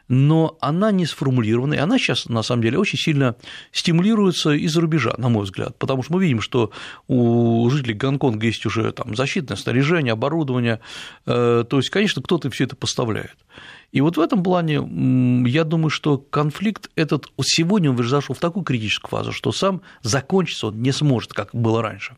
но 0.07 0.57
она 0.59 0.91
не 0.91 1.05
сформулирована, 1.05 1.75
и 1.75 1.77
она 1.77 1.97
сейчас, 1.97 2.27
на 2.27 2.43
самом 2.43 2.61
деле, 2.61 2.77
очень 2.77 2.99
сильно 2.99 3.35
стимулируется 3.71 4.51
из-за 4.51 4.81
рубежа, 4.81 5.15
на 5.17 5.29
мой 5.29 5.45
взгляд, 5.45 5.77
потому 5.77 6.03
что 6.03 6.13
мы 6.13 6.21
видим, 6.21 6.41
что 6.41 6.71
у 7.07 7.69
жителей 7.69 7.93
Гонконга 7.93 8.45
есть 8.45 8.65
уже 8.65 8.91
там 8.91 9.15
защитное 9.15 9.57
снаряжение, 9.57 10.13
оборудование, 10.13 10.79
э, 11.25 11.63
то 11.67 11.77
есть, 11.77 11.89
конечно, 11.89 12.21
кто-то 12.21 12.49
все 12.49 12.65
это 12.65 12.75
поставляет. 12.75 13.37
И 13.91 14.01
вот 14.01 14.17
в 14.17 14.19
этом 14.19 14.43
плане 14.43 14.75
я 15.49 15.63
думаю, 15.63 15.89
что 15.89 16.17
конфликт 16.17 16.89
этот 16.95 17.27
сегодня 17.41 17.91
он 17.91 18.03
зашел 18.03 18.35
в 18.35 18.39
такую 18.39 18.63
критическую 18.63 19.09
фазу, 19.09 19.31
что 19.31 19.51
сам 19.51 19.81
закончиться 20.01 20.67
он 20.67 20.81
не 20.81 20.91
сможет, 20.91 21.33
как 21.33 21.49
было 21.53 21.81
раньше. 21.81 22.17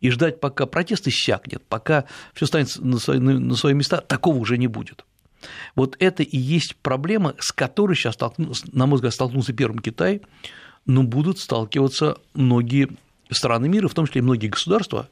И 0.00 0.10
ждать, 0.10 0.38
пока 0.38 0.66
протест 0.66 1.08
иссякнет, 1.08 1.62
пока 1.68 2.04
все 2.34 2.46
станет 2.46 2.76
на 2.78 2.98
свои 2.98 3.74
места, 3.74 4.00
такого 4.00 4.36
уже 4.36 4.56
не 4.58 4.68
будет. 4.68 5.04
Вот 5.74 5.96
это 5.98 6.22
и 6.22 6.36
есть 6.36 6.76
проблема, 6.76 7.34
с 7.38 7.52
которой 7.52 7.94
сейчас, 7.94 8.16
на 8.72 8.86
мой 8.86 8.96
взгляд, 8.96 9.14
столкнулся 9.14 9.52
первым 9.52 9.78
Китай, 9.78 10.22
но 10.86 11.02
будут 11.02 11.38
сталкиваться 11.38 12.18
многие 12.34 12.88
страны 13.30 13.68
мира, 13.68 13.88
в 13.88 13.94
том 13.94 14.06
числе 14.06 14.20
и 14.20 14.24
многие 14.24 14.48
государства, 14.48 15.08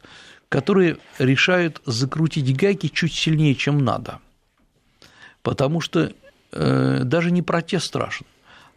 которые 0.48 0.98
решают 1.18 1.82
закрутить 1.84 2.56
гайки 2.56 2.88
чуть 2.88 3.14
сильнее, 3.14 3.54
чем 3.54 3.84
надо. 3.84 4.20
Потому 5.42 5.80
что 5.80 6.12
э, 6.52 7.00
даже 7.04 7.30
не 7.30 7.42
протест 7.42 7.86
страшен, 7.86 8.26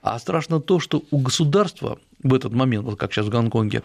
а 0.02 0.20
страшно 0.20 0.60
то, 0.60 0.80
что 0.80 1.04
у 1.12 1.20
государства 1.20 2.00
в 2.22 2.34
этот 2.34 2.54
момент, 2.54 2.86
вот 2.86 3.00
как 3.00 3.14
сейчас 3.14 3.28
в 3.28 3.30
Гонконге, 3.30 3.84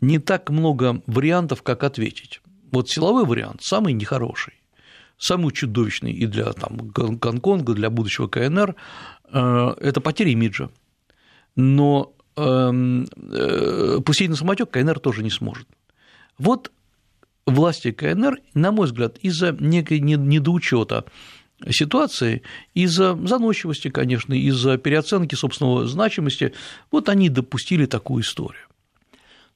не 0.00 0.18
так 0.18 0.50
много 0.50 1.02
вариантов, 1.06 1.62
как 1.62 1.84
ответить. 1.84 2.40
Вот 2.72 2.88
силовой 2.88 3.24
вариант 3.24 3.62
самый 3.62 3.92
нехороший 3.92 4.59
самый 5.20 5.52
чудовищный 5.52 6.12
и 6.12 6.26
для 6.26 6.52
там, 6.52 6.78
Гонконга, 6.78 7.74
для 7.74 7.90
будущего 7.90 8.26
КНР 8.26 8.74
э,– 9.32 9.74
это 9.80 10.00
потеря 10.00 10.30
имиджа. 10.30 10.70
Но 11.56 12.14
эм, 12.36 13.06
э, 13.16 13.98
пустить 14.04 14.30
на 14.30 14.36
самотек 14.36 14.70
КНР 14.70 14.98
тоже 14.98 15.22
не 15.22 15.30
сможет. 15.30 15.68
Вот 16.38 16.72
власти 17.46 17.92
КНР, 17.92 18.38
на 18.54 18.72
мой 18.72 18.86
взгляд, 18.86 19.18
из-за 19.18 19.52
некой 19.52 20.00
недоучета 20.00 21.04
ситуации, 21.68 22.42
из-за 22.72 23.14
заносчивости, 23.26 23.90
конечно, 23.90 24.32
из-за 24.32 24.78
переоценки 24.78 25.34
собственного 25.34 25.86
значимости, 25.86 26.54
вот 26.90 27.10
они 27.10 27.28
допустили 27.28 27.84
такую 27.84 28.22
историю. 28.22 28.69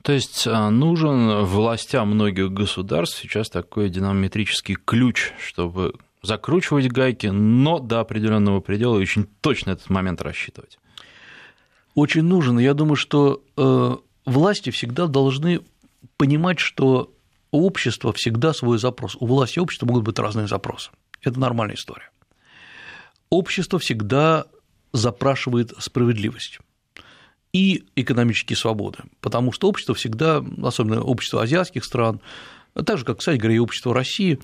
То 0.05 0.13
есть 0.13 0.47
а, 0.47 0.69
нужен 0.69 1.45
властям 1.45 2.11
многих 2.11 2.53
государств 2.53 3.19
сейчас 3.19 3.49
такой 3.49 3.89
динамометрический 3.89 4.75
ключ, 4.75 5.33
чтобы 5.43 5.95
закручивать 6.21 6.93
гайки, 6.93 7.29
но 7.29 7.79
до 7.79 8.01
определенного 8.01 8.61
предела 8.61 8.99
очень 8.99 9.27
точно 9.41 9.71
этот 9.71 9.89
момент 9.89 10.21
рассчитывать. 10.21 10.79
Очень 11.95 12.25
нужен. 12.25 12.59
Я 12.59 12.75
думаю, 12.75 12.97
что 12.97 13.43
э, 13.57 13.97
власти 14.27 14.69
всегда 14.69 15.07
должны 15.07 15.61
понимать, 16.19 16.59
что 16.59 17.11
у 17.51 17.67
общества 17.67 18.13
всегда 18.13 18.53
свой 18.53 18.79
запрос. 18.79 19.17
У 19.19 19.25
власти 19.25 19.57
и 19.57 19.63
общества 19.63 19.87
могут 19.87 20.05
быть 20.05 20.19
разные 20.19 20.49
запросы. 20.49 20.91
Это 21.23 21.41
нормальная 21.41 21.77
история. 21.77 22.11
Общество 23.31 23.79
всегда 23.79 24.45
запрашивает 24.93 25.73
справедливость 25.79 26.59
и 27.55 27.85
экономические 27.95 28.57
свободы, 28.57 28.99
потому 29.21 29.53
что 29.53 29.69
общество 29.69 29.95
всегда, 29.95 30.45
особенно 30.63 31.01
общество 31.01 31.41
азиатских 31.41 31.85
стран, 31.85 32.21
так 32.85 32.99
же, 32.99 33.05
как, 33.05 33.21
кстати 33.21 33.39
говоря, 33.39 33.55
и 33.55 33.61
общество 33.61 33.95
России, 33.95 34.41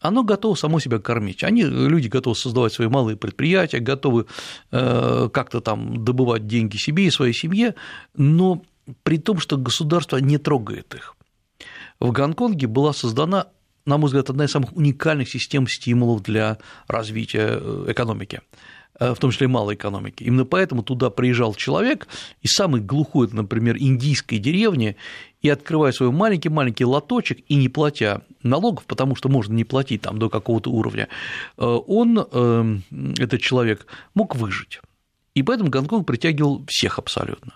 оно 0.00 0.22
готово 0.22 0.54
само 0.54 0.78
себя 0.78 1.00
кормить. 1.00 1.42
Они, 1.42 1.64
люди 1.64 2.06
готовы 2.06 2.36
создавать 2.36 2.72
свои 2.72 2.86
малые 2.86 3.16
предприятия, 3.16 3.80
готовы 3.80 4.26
э, 4.70 5.28
как-то 5.32 5.60
там 5.60 6.04
добывать 6.04 6.46
деньги 6.46 6.76
себе 6.76 7.06
и 7.06 7.10
своей 7.10 7.34
семье, 7.34 7.74
но 8.16 8.62
при 9.02 9.18
том, 9.18 9.38
что 9.38 9.56
государство 9.56 10.18
не 10.18 10.38
трогает 10.38 10.94
их. 10.94 11.16
В 11.98 12.12
Гонконге 12.12 12.68
была 12.68 12.92
создана, 12.92 13.48
на 13.86 13.98
мой 13.98 14.06
взгляд, 14.06 14.30
одна 14.30 14.44
из 14.44 14.52
самых 14.52 14.72
уникальных 14.76 15.28
систем 15.28 15.66
стимулов 15.66 16.22
для 16.22 16.58
развития 16.86 17.58
э, 17.60 17.86
экономики 17.88 18.40
в 19.00 19.16
том 19.16 19.30
числе 19.30 19.48
малой 19.48 19.74
экономики. 19.74 20.22
Именно 20.22 20.44
поэтому 20.44 20.82
туда 20.82 21.10
приезжал 21.10 21.54
человек 21.54 22.06
из 22.42 22.52
самой 22.52 22.80
глухой, 22.80 23.28
например, 23.32 23.76
индийской 23.78 24.38
деревни, 24.38 24.96
и 25.42 25.48
открывая 25.48 25.92
свой 25.92 26.10
маленький-маленький 26.10 26.84
лоточек 26.84 27.44
и 27.48 27.56
не 27.56 27.68
платя 27.68 28.22
налогов, 28.42 28.84
потому 28.86 29.16
что 29.16 29.28
можно 29.28 29.52
не 29.52 29.64
платить 29.64 30.02
там 30.02 30.18
до 30.18 30.30
какого-то 30.30 30.70
уровня, 30.70 31.08
э, 31.58 31.64
он, 31.64 32.18
э, 32.18 32.78
этот 33.18 33.40
человек, 33.40 33.86
мог 34.14 34.36
выжить. 34.36 34.80
И 35.34 35.42
поэтому 35.42 35.70
Гонконг 35.70 36.06
притягивал 36.06 36.64
всех 36.68 36.98
абсолютно. 36.98 37.54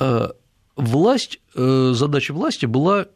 Э, 0.00 0.28
власть, 0.76 1.40
задача 1.54 2.32
власти 2.32 2.66
была 2.66 3.06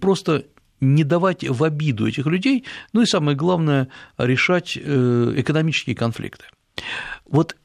просто 0.00 0.46
не 0.80 1.04
давать 1.04 1.44
в 1.48 1.62
обиду 1.62 2.08
этих 2.08 2.26
людей, 2.26 2.64
ну 2.92 3.02
и 3.02 3.06
самое 3.06 3.36
главное, 3.36 3.88
решать 4.16 4.76
экономические 4.76 5.94
конфликты. 5.94 6.46
Вот 7.24 7.56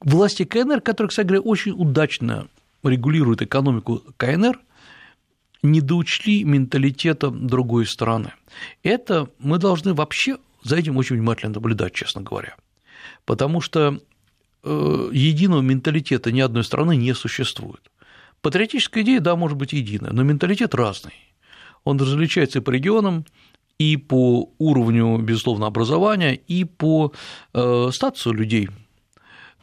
власти 0.00 0.44
КНР, 0.44 0.80
которые, 0.80 1.08
кстати 1.10 1.26
говоря, 1.26 1.42
очень 1.42 1.72
удачно 1.72 2.48
регулируют 2.82 3.42
экономику 3.42 4.02
КНР, 4.16 4.58
не 5.62 5.80
доучли 5.80 6.42
менталитета 6.42 7.30
другой 7.30 7.86
стороны. 7.86 8.32
Это 8.82 9.28
мы 9.38 9.58
должны 9.58 9.94
вообще 9.94 10.38
за 10.62 10.76
этим 10.76 10.96
очень 10.96 11.16
внимательно 11.16 11.54
наблюдать, 11.54 11.94
честно 11.94 12.20
говоря. 12.20 12.56
Потому 13.24 13.60
что 13.60 14.00
э, 14.64 15.10
единого 15.12 15.60
менталитета 15.60 16.32
ни 16.32 16.40
одной 16.40 16.64
страны 16.64 16.96
не 16.96 17.14
существует. 17.14 17.90
Патриотическая 18.40 19.04
идея, 19.04 19.20
да, 19.20 19.36
может 19.36 19.56
быть 19.56 19.72
единая, 19.72 20.12
но 20.12 20.24
менталитет 20.24 20.74
разный. 20.74 21.14
Он 21.84 21.98
различается 21.98 22.58
и 22.58 22.62
по 22.62 22.70
регионам, 22.70 23.24
и 23.82 23.96
по 23.96 24.50
уровню, 24.58 25.18
безусловно, 25.18 25.66
образования, 25.66 26.34
и 26.34 26.64
по 26.64 27.12
э, 27.54 27.90
статусу 27.92 28.32
людей. 28.32 28.68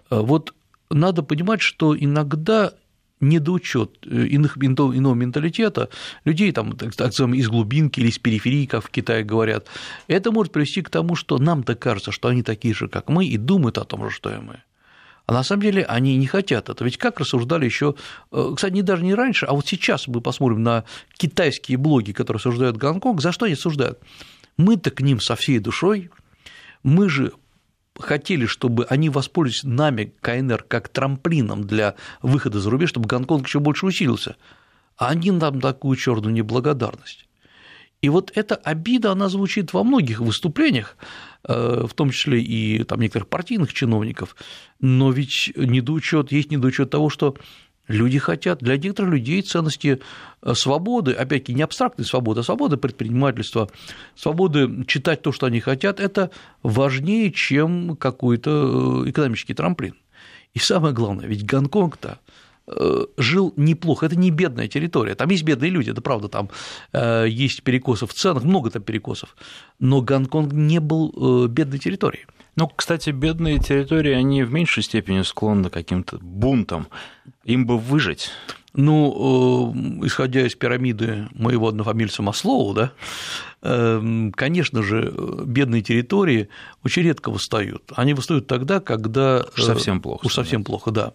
Э, 0.09 0.19
вот 0.19 0.53
надо 0.89 1.23
понимать, 1.23 1.61
что 1.61 1.95
иногда 1.97 2.73
недоучет 3.21 3.89
э, 4.05 4.27
иных, 4.27 4.57
иного 4.57 5.13
менталитета, 5.13 5.89
людей 6.25 6.51
там, 6.51 6.75
так 6.77 6.97
называемых, 6.99 7.39
из 7.39 7.47
глубинки 7.47 8.01
или 8.01 8.09
из 8.09 8.19
периферии, 8.19 8.65
как 8.65 8.83
в 8.83 8.89
Китае 8.89 9.23
говорят, 9.23 9.67
это 10.07 10.31
может 10.31 10.51
привести 10.51 10.81
к 10.81 10.89
тому, 10.89 11.15
что 11.15 11.37
нам-то 11.37 11.75
кажется, 11.75 12.11
что 12.11 12.27
они 12.27 12.43
такие 12.43 12.73
же, 12.73 12.87
как 12.87 13.09
мы, 13.09 13.25
и 13.25 13.37
думают 13.37 13.77
о 13.77 13.85
том 13.85 14.03
же, 14.03 14.09
что 14.09 14.29
и 14.29 14.37
мы. 14.37 14.63
А 15.29 15.31
на 15.31 15.43
самом 15.43 15.61
деле 15.61 15.83
они 15.83 16.17
не 16.17 16.25
хотят 16.25 16.69
этого. 16.69 16.87
Ведь 16.87 16.97
как 16.97 17.19
рассуждали 17.19 17.63
еще, 17.63 17.93
э, 18.31 18.53
кстати, 18.55 18.73
не 18.73 18.81
даже 18.81 19.03
не 19.03 19.13
раньше, 19.13 19.45
а 19.45 19.53
вот 19.53 19.67
сейчас 19.67 20.07
мы 20.07 20.21
посмотрим 20.21 20.63
на 20.63 20.85
китайские 21.17 21.77
блоги, 21.77 22.13
которые 22.13 22.39
осуждают 22.39 22.77
Гонконг, 22.77 23.21
за 23.21 23.31
что 23.31 23.45
они 23.45 23.53
осуждают? 23.53 23.99
Мы-то 24.57 24.89
к 24.89 25.01
ним 25.01 25.19
со 25.19 25.35
всей 25.35 25.59
душой, 25.59 26.09
мы 26.81 27.09
же 27.09 27.33
хотели, 27.99 28.47
чтобы 28.47 28.85
они 28.85 29.11
воспользовались 29.11 29.63
нами, 29.65 30.11
КНР, 30.19 30.63
как 30.67 30.89
трамплином 30.89 31.63
для 31.63 31.93
выхода 32.23 32.59
за 32.59 32.67
рубеж, 32.71 32.89
чтобы 32.89 33.07
Гонконг 33.07 33.45
еще 33.45 33.59
больше 33.59 33.85
усилился. 33.85 34.35
А 34.97 35.09
они 35.09 35.29
нам 35.29 35.61
такую 35.61 35.95
черную 35.95 36.33
неблагодарность. 36.33 37.28
И 38.01 38.09
вот 38.09 38.31
эта 38.35 38.55
обида, 38.55 39.11
она 39.11 39.27
звучит 39.29 39.73
во 39.73 39.83
многих 39.83 40.19
выступлениях, 40.19 40.95
э, 41.43 41.85
в 41.85 41.93
том 41.93 42.11
числе 42.11 42.41
и 42.41 42.83
там, 42.83 43.01
некоторых 43.01 43.27
партийных 43.27 43.73
чиновников, 43.73 44.35
но 44.79 45.11
ведь 45.11 45.51
недоучет, 45.55 46.31
есть 46.31 46.51
недоучет 46.51 46.89
того, 46.89 47.09
что 47.09 47.35
Люди 47.89 48.19
хотят, 48.19 48.59
для 48.59 48.77
некоторых 48.77 49.13
людей 49.13 49.41
ценности 49.41 49.99
э, 50.43 50.53
свободы, 50.53 51.11
опять-таки 51.11 51.55
не 51.55 51.63
абстрактной 51.63 52.05
свободы, 52.05 52.41
а 52.41 52.43
свободы 52.43 52.77
предпринимательства, 52.77 53.67
свободы 54.15 54.85
читать 54.85 55.23
то, 55.23 55.31
что 55.31 55.47
они 55.47 55.59
хотят, 55.59 55.99
это 55.99 56.29
важнее, 56.61 57.31
чем 57.31 57.97
какой-то 57.97 59.05
э, 59.05 59.09
экономический 59.09 59.55
трамплин. 59.55 59.95
И 60.53 60.59
самое 60.59 60.93
главное, 60.93 61.25
ведь 61.25 61.43
Гонконг-то 61.47 62.19
жил 63.17 63.53
неплохо, 63.55 64.05
это 64.05 64.15
не 64.15 64.31
бедная 64.31 64.67
территория, 64.67 65.15
там 65.15 65.29
есть 65.29 65.43
бедные 65.43 65.71
люди, 65.71 65.89
это 65.91 66.01
правда, 66.01 66.27
там 66.27 66.49
есть 67.25 67.63
перекосы 67.63 68.05
в 68.05 68.13
ценах, 68.13 68.43
много 68.43 68.69
там 68.69 68.83
перекосов, 68.83 69.35
но 69.79 70.01
Гонконг 70.01 70.53
не 70.53 70.79
был 70.79 71.47
бедной 71.47 71.79
территорией. 71.79 72.25
Ну, 72.55 72.67
кстати, 72.67 73.11
бедные 73.11 73.59
территории, 73.59 74.11
они 74.11 74.43
в 74.43 74.51
меньшей 74.51 74.83
степени 74.83 75.21
склонны 75.21 75.69
к 75.69 75.73
каким-то 75.73 76.17
бунтам. 76.19 76.87
Им 77.45 77.65
бы 77.65 77.77
выжить. 77.77 78.31
Ну, 78.73 79.73
э, 80.01 80.05
исходя 80.05 80.45
из 80.45 80.55
пирамиды 80.55 81.27
моего 81.31 81.69
однофамильца 81.69 82.21
Маслоу, 82.21 82.73
да, 82.73 82.91
э, 83.61 84.29
конечно 84.35 84.83
же, 84.83 85.13
бедные 85.45 85.81
территории 85.81 86.49
очень 86.83 87.03
редко 87.03 87.31
восстают. 87.31 87.91
Они 87.95 88.13
восстают 88.13 88.47
тогда, 88.47 88.79
когда… 88.81 89.45
Уж 89.55 89.63
совсем 89.63 90.01
плохо. 90.01 90.25
Уж 90.25 90.33
совсем 90.33 90.63
плохо, 90.63 90.91
да. 90.91 91.13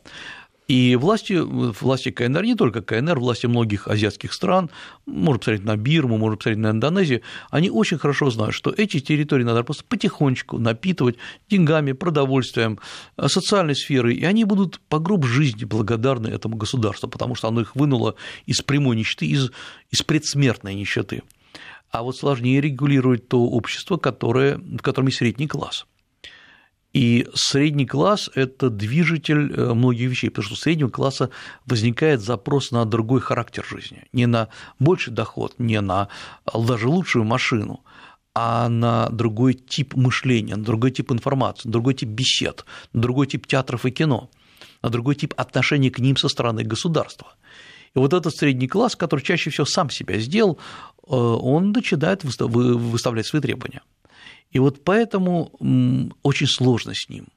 И 0.66 0.96
власти, 0.96 1.34
власти 1.34 2.10
КНР, 2.10 2.42
не 2.42 2.54
только 2.54 2.80
КНР, 2.80 3.18
власти 3.18 3.46
многих 3.46 3.86
азиатских 3.86 4.32
стран, 4.32 4.70
можно 5.04 5.38
посмотреть 5.38 5.64
на 5.64 5.76
Бирму, 5.76 6.16
можно 6.16 6.38
посмотреть 6.38 6.62
на 6.62 6.70
Индонезию, 6.70 7.20
они 7.50 7.70
очень 7.70 7.98
хорошо 7.98 8.30
знают, 8.30 8.54
что 8.54 8.70
эти 8.70 9.00
территории 9.00 9.44
надо 9.44 9.62
просто 9.62 9.84
потихонечку 9.84 10.58
напитывать 10.58 11.16
деньгами, 11.50 11.92
продовольствием, 11.92 12.78
э, 13.18 13.28
социальной 13.28 13.76
сферой, 13.76 14.14
и 14.14 14.24
они 14.24 14.44
будут 14.44 14.80
по 14.88 14.98
гроб 14.98 15.26
жизни 15.26 15.64
благодарны 15.64 16.28
этому 16.28 16.56
государству, 16.56 17.10
потому 17.10 17.34
что 17.34 17.48
оно 17.48 17.60
их 17.60 17.76
вынуло 17.76 18.14
из 18.46 18.62
прямой 18.62 18.96
нищеты, 18.96 19.26
из, 19.26 19.50
из 19.90 20.02
предсмертной 20.02 20.74
нищеты. 20.74 21.22
А 21.90 22.02
вот 22.02 22.16
сложнее 22.16 22.62
регулировать 22.62 23.28
то 23.28 23.44
общество, 23.44 23.98
которое, 23.98 24.56
в 24.56 24.80
котором 24.80 25.08
есть 25.08 25.18
средний 25.18 25.46
класс– 25.46 25.84
и 26.94 27.26
средний 27.34 27.86
класс– 27.86 28.30
это 28.36 28.70
движитель 28.70 29.52
э, 29.52 29.74
многих 29.74 30.10
вещей, 30.10 30.30
потому 30.30 30.44
что 30.44 30.54
у 30.54 30.56
среднего 30.56 30.90
класса 30.90 31.30
возникает 31.66 32.20
запрос 32.20 32.70
на 32.70 32.84
другой 32.84 33.20
характер 33.20 33.66
жизни, 33.68 34.04
не 34.12 34.26
на 34.26 34.48
больший 34.78 35.12
доход, 35.12 35.54
не 35.58 35.80
на 35.80 36.08
даже 36.54 36.88
лучшую 36.88 37.24
машину, 37.24 37.80
а 38.32 38.68
на 38.68 39.08
другой 39.10 39.54
тип 39.54 39.96
мышления, 39.96 40.54
на 40.54 40.62
другой 40.62 40.92
тип 40.92 41.10
информации, 41.10 41.66
на 41.66 41.72
другой 41.72 41.94
тип 41.94 42.10
бесед, 42.10 42.64
на 42.92 43.02
другой 43.02 43.26
тип 43.26 43.48
театров 43.48 43.84
и 43.86 43.90
кино, 43.90 44.30
на 44.80 44.88
другой 44.88 45.16
тип 45.16 45.34
отношений 45.36 45.90
к 45.90 45.98
ним 45.98 46.16
со 46.16 46.28
стороны 46.28 46.62
государства. 46.62 47.26
И 47.96 47.98
вот 47.98 48.12
этот 48.12 48.36
средний 48.36 48.68
класс, 48.68 48.94
который 48.94 49.20
чаще 49.20 49.50
всего 49.50 49.66
сам 49.66 49.90
себя 49.90 50.20
сделал, 50.20 50.58
э, 51.08 51.10
он 51.10 51.72
начинает 51.72 52.22
выставлять 52.22 53.26
свои 53.26 53.42
требования. 53.42 53.82
И 54.50 54.58
вот 54.58 54.84
поэтому 54.84 55.50
очень 56.22 56.46
сложно 56.46 56.94
с 56.94 57.08
ним. 57.08 57.28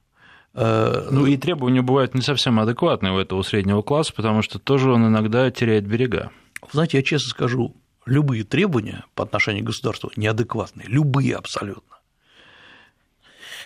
Э, 0.54 1.08
ну 1.10 1.26
и 1.26 1.36
требования 1.36 1.82
бывают 1.82 2.14
не 2.14 2.22
совсем 2.22 2.58
адекватные 2.60 3.12
у 3.12 3.18
этого 3.18 3.42
среднего 3.42 3.82
класса, 3.82 4.12
потому 4.14 4.42
что 4.42 4.58
тоже 4.58 4.92
он 4.92 5.06
иногда 5.06 5.50
теряет 5.50 5.86
берега. 5.86 6.30
Знаете, 6.72 6.98
я 6.98 7.02
честно 7.02 7.30
скажу, 7.30 7.76
любые 8.06 8.44
требования 8.44 9.04
по 9.14 9.24
отношению 9.24 9.64
к 9.64 9.66
государству 9.68 10.10
неадекватные, 10.16 10.88
любые 10.88 11.36
абсолютно. 11.36 11.98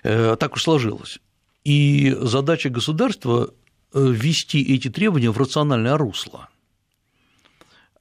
Э, 0.03 0.37
так 0.39 0.55
уж 0.55 0.63
сложилось. 0.63 1.19
И 1.65 2.17
задача 2.21 2.69
государства 2.69 3.51
э, 3.95 4.07
ввести 4.11 4.63
эти 4.75 4.89
требования 4.89 5.31
в 5.31 5.39
рациональное 5.39 5.97
русло. 5.97 6.49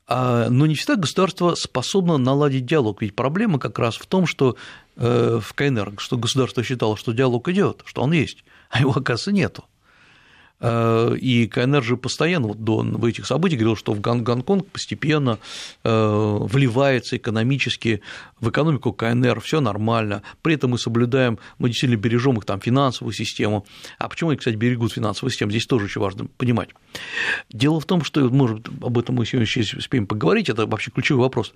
А, 0.07 0.49
но 0.49 0.65
не 0.65 0.75
всегда 0.75 0.97
государство 0.97 1.55
способно 1.55 2.17
наладить 2.17 2.65
диалог, 2.65 3.01
ведь 3.01 3.15
проблема 3.15 3.59
как 3.59 3.79
раз 3.79 3.95
в 3.95 4.05
том, 4.07 4.25
что 4.25 4.57
в 4.95 5.53
КНР, 5.55 5.93
что 5.97 6.17
государство 6.17 6.63
считало, 6.63 6.97
что 6.97 7.11
диалог 7.11 7.47
идет, 7.49 7.81
что 7.85 8.01
он 8.01 8.11
есть, 8.11 8.43
а 8.69 8.79
его, 8.79 8.91
оказывается, 8.91 9.31
нету. 9.31 9.65
Э, 10.61 11.15
и 11.19 11.47
КНР 11.47 11.83
же 11.83 11.97
постоянно 11.97 12.47
вот 12.47 12.63
до 12.63 12.81
в 12.83 13.05
этих 13.05 13.25
событий 13.25 13.55
говорил, 13.55 13.75
что 13.75 13.93
в 13.93 13.99
Гонконг 13.99 14.67
постепенно 14.67 15.39
э, 15.83 16.37
вливается 16.41 17.17
экономически 17.17 18.01
в 18.39 18.49
экономику 18.49 18.93
КНР, 18.93 19.41
все 19.41 19.59
нормально, 19.59 20.21
при 20.43 20.55
этом 20.55 20.71
мы 20.71 20.77
соблюдаем, 20.77 21.39
мы 21.57 21.69
действительно 21.69 21.99
бережем 21.99 22.37
их 22.37 22.45
там 22.45 22.61
финансовую 22.61 23.13
систему. 23.13 23.65
А 23.97 24.07
почему 24.07 24.29
они, 24.29 24.37
кстати, 24.37 24.55
берегут 24.55 24.93
финансовую 24.93 25.31
систему, 25.31 25.51
здесь 25.51 25.65
тоже 25.65 25.85
очень 25.85 26.01
важно 26.01 26.27
понимать. 26.37 26.69
Дело 27.51 27.79
в 27.79 27.85
том, 27.85 28.03
что, 28.03 28.29
может, 28.29 28.67
об 28.81 28.97
этом 28.99 29.15
мы 29.15 29.25
сегодня 29.25 29.45
еще 29.45 29.77
успеем 29.77 30.05
поговорить, 30.05 30.49
это 30.49 30.67
вообще 30.67 30.91
ключевой 30.91 31.23
вопрос. 31.23 31.53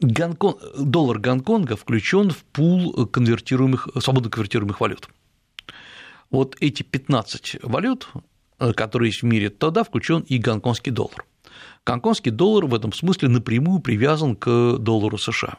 Гонконг, 0.00 0.58
доллар 0.78 1.18
Гонконга 1.18 1.76
включен 1.76 2.30
в 2.30 2.44
пул 2.44 3.06
конвертируемых, 3.06 3.88
свободно 4.00 4.30
конвертируемых 4.30 4.80
валют. 4.80 5.08
Вот 6.30 6.56
эти 6.60 6.82
15 6.82 7.56
валют, 7.62 8.08
которые 8.58 9.10
есть 9.10 9.22
в 9.22 9.26
мире, 9.26 9.50
тогда 9.50 9.84
включен 9.84 10.20
и 10.20 10.38
гонконгский 10.38 10.92
доллар. 10.92 11.24
Гонконгский 11.84 12.30
доллар 12.30 12.66
в 12.66 12.74
этом 12.74 12.92
смысле 12.92 13.28
напрямую 13.28 13.80
привязан 13.80 14.36
к 14.36 14.76
доллару 14.78 15.18
США. 15.18 15.56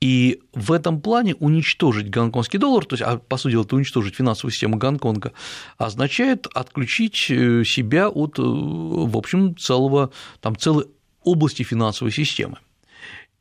И 0.00 0.40
в 0.52 0.70
этом 0.70 1.00
плане 1.00 1.34
уничтожить 1.34 2.08
гонконгский 2.08 2.60
доллар, 2.60 2.84
то 2.84 2.94
есть, 2.94 3.02
а, 3.02 3.18
по 3.18 3.36
сути 3.36 3.52
дела, 3.52 3.64
это 3.64 3.74
уничтожить 3.74 4.14
финансовую 4.14 4.52
систему 4.52 4.76
Гонконга, 4.76 5.32
означает 5.76 6.46
отключить 6.54 7.26
э, 7.30 7.64
себя 7.64 8.08
от, 8.08 8.38
э, 8.38 8.42
в 8.42 9.16
общем, 9.16 9.56
целого, 9.56 10.12
там, 10.40 10.56
целой 10.56 10.86
области 11.24 11.64
финансовой 11.64 12.12
системы. 12.12 12.58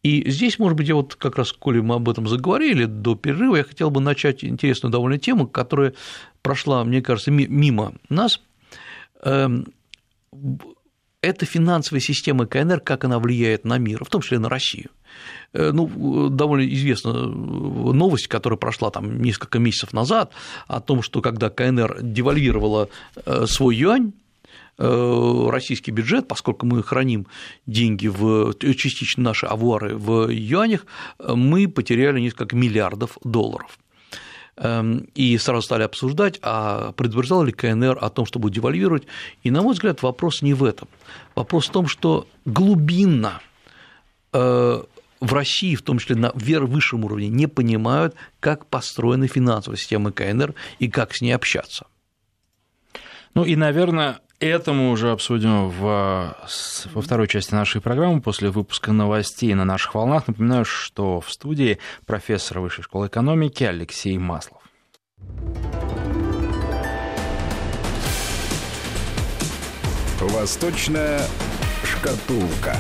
И 0.07 0.23
здесь, 0.29 0.57
может 0.57 0.77
быть, 0.77 0.87
я 0.87 0.95
вот 0.95 1.15
как 1.15 1.37
раз, 1.37 1.51
коли 1.51 1.81
мы 1.81 1.95
об 1.95 2.07
этом 2.07 2.29
заговорили 2.29 2.85
до 2.85 3.15
перерыва, 3.15 3.57
я 3.57 3.63
хотел 3.65 3.89
бы 3.89 3.99
начать 3.99 4.45
интересную 4.45 4.89
довольно 4.89 5.17
тему, 5.17 5.47
которая 5.47 5.93
прошла, 6.41 6.85
мне 6.85 7.01
кажется, 7.01 7.29
мимо 7.29 7.93
нас. 8.07 8.39
Эм, 9.23 9.65
это 11.21 11.45
финансовая 11.45 11.99
система 11.99 12.45
КНР, 12.45 12.79
как 12.79 13.03
она 13.03 13.19
влияет 13.19 13.65
на 13.65 13.77
мир, 13.79 14.05
в 14.05 14.09
том 14.09 14.21
числе 14.21 14.39
на 14.39 14.47
Россию. 14.47 14.91
Э, 15.51 15.71
ну, 15.73 16.29
довольно 16.29 16.65
известна 16.73 17.11
новость, 17.11 18.29
которая 18.29 18.57
прошла 18.57 18.91
там 18.91 19.21
несколько 19.21 19.59
месяцев 19.59 19.91
назад, 19.91 20.31
о 20.67 20.79
том, 20.79 21.01
что 21.01 21.21
когда 21.21 21.49
КНР 21.49 21.97
девальвировала 22.01 22.87
э, 23.25 23.45
свой 23.45 23.75
юань, 23.75 24.13
э, 24.13 24.26
российский 24.77 25.91
бюджет, 25.91 26.27
поскольку 26.27 26.65
мы 26.65 26.83
храним 26.83 27.27
деньги 27.65 28.07
в 28.07 28.53
частично 28.53 29.23
наши 29.23 29.45
авуары 29.45 29.95
в 29.95 30.29
юанях, 30.29 30.85
мы 31.19 31.67
потеряли 31.67 32.19
несколько 32.19 32.55
миллиардов 32.55 33.17
долларов. 33.23 33.79
Эм, 34.57 35.07
и 35.15 35.37
сразу 35.37 35.63
стали 35.63 35.83
обсуждать, 35.83 36.39
а 36.41 36.91
предупреждал 36.91 37.43
ли 37.43 37.51
КНР 37.51 37.97
о 37.99 38.09
том, 38.09 38.25
что 38.25 38.39
будет 38.39 38.53
девальвировать. 38.53 39.07
И, 39.43 39.51
на 39.51 39.61
мой 39.61 39.73
взгляд, 39.73 40.03
вопрос 40.03 40.41
не 40.41 40.53
в 40.53 40.63
этом. 40.63 40.87
Вопрос 41.35 41.67
в 41.67 41.71
том, 41.71 41.87
что 41.87 42.27
глубинно 42.45 43.41
в 45.19 45.33
России, 45.33 45.75
в 45.75 45.81
том 45.81 45.99
числе 45.99 46.15
на 46.15 46.31
высшем 46.33 47.05
уровне, 47.05 47.27
не 47.27 47.47
понимают, 47.47 48.15
как 48.39 48.67
построена 48.67 49.27
финансовая 49.27 49.77
система 49.77 50.11
КНР 50.11 50.53
и 50.79 50.89
как 50.89 51.15
с 51.15 51.21
ней 51.21 51.31
общаться. 51.31 51.87
Ну 53.33 53.43
и, 53.43 53.55
наверное, 53.55 54.19
это 54.39 54.73
мы 54.73 54.91
уже 54.91 55.11
обсудим 55.11 55.69
в, 55.69 56.35
во 56.93 57.01
второй 57.01 57.27
части 57.27 57.53
нашей 57.53 57.81
программы 57.81 58.21
после 58.21 58.49
выпуска 58.49 58.91
новостей 58.91 59.53
на 59.53 59.65
наших 59.65 59.95
волнах. 59.95 60.27
Напоминаю, 60.27 60.65
что 60.65 61.21
в 61.21 61.31
студии 61.31 61.79
профессор 62.05 62.59
Высшей 62.59 62.83
школы 62.83 63.07
экономики 63.07 63.63
Алексей 63.63 64.17
Маслов. 64.17 64.61
Восточная 70.19 71.21
шкатулка. 71.83 72.75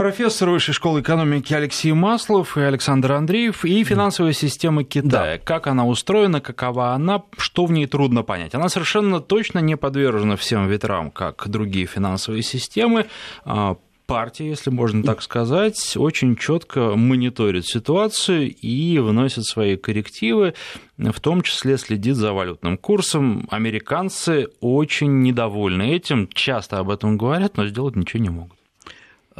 Профессор 0.00 0.48
Высшей 0.48 0.72
школы 0.72 1.02
экономики 1.02 1.52
Алексей 1.52 1.92
Маслов 1.92 2.56
и 2.56 2.62
Александр 2.62 3.12
Андреев, 3.12 3.66
и 3.66 3.84
финансовая 3.84 4.32
система 4.32 4.82
Китая. 4.82 5.36
Да. 5.36 5.38
Как 5.44 5.66
она 5.66 5.84
устроена, 5.84 6.40
какова 6.40 6.94
она, 6.94 7.22
что 7.36 7.66
в 7.66 7.72
ней 7.72 7.84
трудно 7.84 8.22
понять. 8.22 8.54
Она 8.54 8.70
совершенно 8.70 9.20
точно 9.20 9.58
не 9.58 9.76
подвержена 9.76 10.36
всем 10.36 10.66
ветрам, 10.68 11.10
как 11.10 11.46
другие 11.48 11.84
финансовые 11.84 12.42
системы 12.42 13.08
а, 13.44 13.76
партия, 14.06 14.48
если 14.48 14.70
можно 14.70 15.02
так 15.02 15.20
сказать, 15.20 15.98
очень 15.98 16.34
четко 16.34 16.96
мониторит 16.96 17.66
ситуацию 17.66 18.50
и 18.50 18.98
вносит 19.00 19.44
свои 19.44 19.76
коррективы, 19.76 20.54
в 20.96 21.20
том 21.20 21.42
числе 21.42 21.76
следит 21.76 22.16
за 22.16 22.32
валютным 22.32 22.78
курсом. 22.78 23.46
Американцы 23.50 24.48
очень 24.60 25.20
недовольны 25.20 25.94
этим, 25.94 26.26
часто 26.32 26.78
об 26.78 26.88
этом 26.88 27.18
говорят, 27.18 27.58
но 27.58 27.66
сделать 27.66 27.96
ничего 27.96 28.22
не 28.22 28.30
могут. 28.30 28.59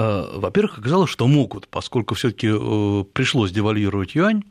Э, 0.00 0.24
во-первых, 0.34 0.78
оказалось, 0.78 1.10
что 1.10 1.26
могут, 1.26 1.68
поскольку 1.68 2.14
все 2.14 2.30
таки 2.30 2.48
э, 2.50 3.04
пришлось 3.12 3.52
девальвировать 3.52 4.14
юань, 4.14 4.44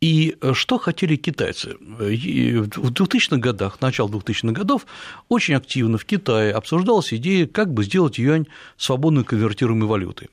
и 0.00 0.36
э, 0.40 0.52
что 0.52 0.78
хотели 0.78 1.14
китайцы? 1.14 1.76
В 1.78 2.90
2000-х 2.90 3.36
годах, 3.36 3.80
начало 3.80 4.08
2000-х 4.08 4.52
годов, 4.52 4.86
очень 5.28 5.54
активно 5.54 5.96
в 5.96 6.04
Китае 6.04 6.52
обсуждалась 6.52 7.14
идея, 7.14 7.46
как 7.46 7.72
бы 7.72 7.84
сделать 7.84 8.18
юань 8.18 8.46
свободно 8.76 9.22
конвертируемой 9.22 9.86
валютой. 9.86 10.28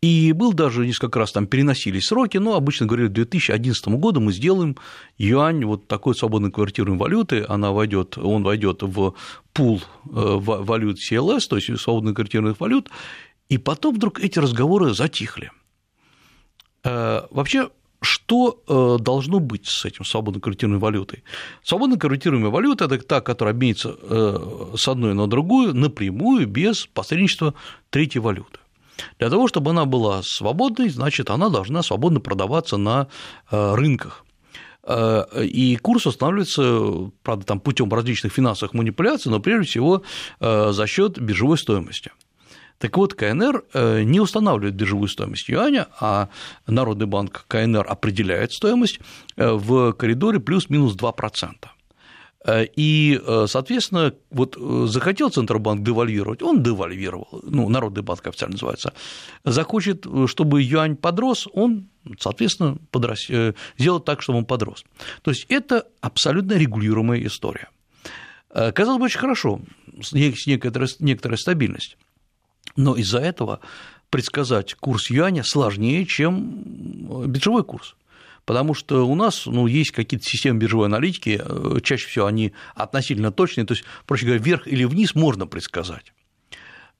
И 0.00 0.32
был 0.32 0.52
даже 0.52 0.86
несколько 0.86 1.18
раз 1.18 1.32
там 1.32 1.46
переносились 1.46 2.06
сроки, 2.06 2.36
но 2.36 2.54
обычно 2.54 2.86
говорили, 2.86 3.08
к 3.08 3.12
2011 3.12 3.88
году 3.88 4.20
мы 4.20 4.32
сделаем 4.32 4.76
юань 5.18 5.64
вот 5.64 5.88
такой 5.88 6.14
свободно 6.14 6.50
конвертируемой 6.52 7.00
валюты, 7.00 7.44
она 7.48 7.72
войдет, 7.72 8.16
он 8.18 8.44
войдет 8.44 8.82
в 8.82 9.14
пул 9.52 9.80
валют 10.04 10.98
CLS, 10.98 11.42
то 11.48 11.56
есть 11.56 11.80
свободно 11.80 12.14
конвертируемых 12.14 12.58
валют, 12.60 12.88
и 13.48 13.58
потом 13.58 13.94
вдруг 13.94 14.20
эти 14.20 14.38
разговоры 14.38 14.94
затихли. 14.94 15.50
Э, 16.84 17.22
вообще, 17.30 17.70
что 18.00 18.62
э, 18.66 19.02
должно 19.02 19.38
быть 19.38 19.66
с 19.66 19.84
этим 19.84 20.04
свободно 20.04 20.40
конвертируемой 20.40 20.80
валютой? 20.80 21.22
Свободно 21.62 21.98
конвертируемая 21.98 22.50
валюта– 22.50 22.84
это 22.86 22.98
та, 22.98 23.20
которая 23.20 23.54
обменится 23.54 23.96
э, 24.00 24.72
с 24.76 24.88
одной 24.88 25.14
на 25.14 25.28
другую 25.28 25.74
напрямую, 25.74 26.46
без 26.46 26.86
посредничества 26.86 27.54
третьей 27.90 28.20
валюты. 28.20 28.58
Для 29.18 29.30
того, 29.30 29.48
чтобы 29.48 29.70
она 29.70 29.84
была 29.84 30.22
свободной, 30.22 30.88
значит, 30.88 31.30
она 31.30 31.48
должна 31.48 31.82
свободно 31.82 32.20
продаваться 32.20 32.76
на 32.76 33.08
рынках. 33.50 34.24
И 34.88 35.78
курс 35.80 36.06
устанавливается, 36.06 37.10
правда, 37.22 37.46
там 37.46 37.60
путем 37.60 37.92
различных 37.92 38.32
финансовых 38.32 38.74
манипуляций, 38.74 39.30
но 39.30 39.40
прежде 39.40 39.66
всего 39.70 40.02
за 40.40 40.86
счет 40.86 41.18
биржевой 41.18 41.56
стоимости. 41.56 42.12
Так 42.82 42.96
вот, 42.96 43.14
КНР 43.14 43.62
э, 43.74 44.02
не 44.02 44.18
устанавливает 44.18 44.74
биржевую 44.74 45.06
стоимость 45.06 45.48
юаня, 45.48 45.86
а 46.00 46.28
Народный 46.66 47.06
банк 47.06 47.44
КНР 47.46 47.86
определяет 47.88 48.52
стоимость 48.52 48.98
э, 49.36 49.52
в 49.52 49.92
коридоре 49.92 50.40
плюс-минус 50.40 50.96
2%. 50.96 51.52
Э, 52.44 52.64
и, 52.74 53.20
соответственно, 53.46 54.14
вот 54.32 54.56
захотел 54.90 55.30
Центробанк 55.30 55.84
девальвировать, 55.86 56.42
он 56.42 56.60
девальвировал, 56.64 57.28
ну, 57.44 57.68
Народный 57.68 58.02
банк 58.02 58.26
официально 58.26 58.54
называется, 58.54 58.94
захочет, 59.44 60.04
чтобы 60.26 60.60
юань 60.60 60.96
подрос, 60.96 61.46
он, 61.52 61.88
соответственно, 62.18 62.78
подрос, 62.90 63.28
сделает 63.78 64.04
так, 64.04 64.22
чтобы 64.22 64.38
он 64.38 64.44
подрос. 64.44 64.84
То 65.22 65.30
есть 65.30 65.46
это 65.48 65.86
абсолютно 66.00 66.54
регулируемая 66.54 67.24
история. 67.24 67.68
Казалось 68.48 68.98
бы, 68.98 69.04
очень 69.04 69.20
хорошо, 69.20 69.60
есть 70.10 70.48
некоторая, 70.48 70.88
некоторая 70.98 71.38
стабильность. 71.38 71.96
Но 72.76 72.96
из-за 72.96 73.18
этого 73.18 73.60
предсказать 74.10 74.74
курс 74.74 75.10
юаня 75.10 75.42
сложнее, 75.42 76.04
чем 76.06 77.26
биржевой 77.26 77.64
курс. 77.64 77.96
Потому 78.44 78.74
что 78.74 79.06
у 79.08 79.14
нас 79.14 79.46
ну, 79.46 79.66
есть 79.66 79.92
какие-то 79.92 80.26
системы 80.26 80.58
биржевой 80.58 80.86
аналитики, 80.86 81.40
э, 81.42 81.80
чаще 81.82 82.08
всего 82.08 82.26
они 82.26 82.52
относительно 82.74 83.30
точные, 83.30 83.64
то 83.64 83.74
есть, 83.74 83.84
проще 84.04 84.26
говоря, 84.26 84.42
вверх 84.42 84.66
или 84.66 84.84
вниз 84.84 85.14
можно 85.14 85.46
предсказать. 85.46 86.12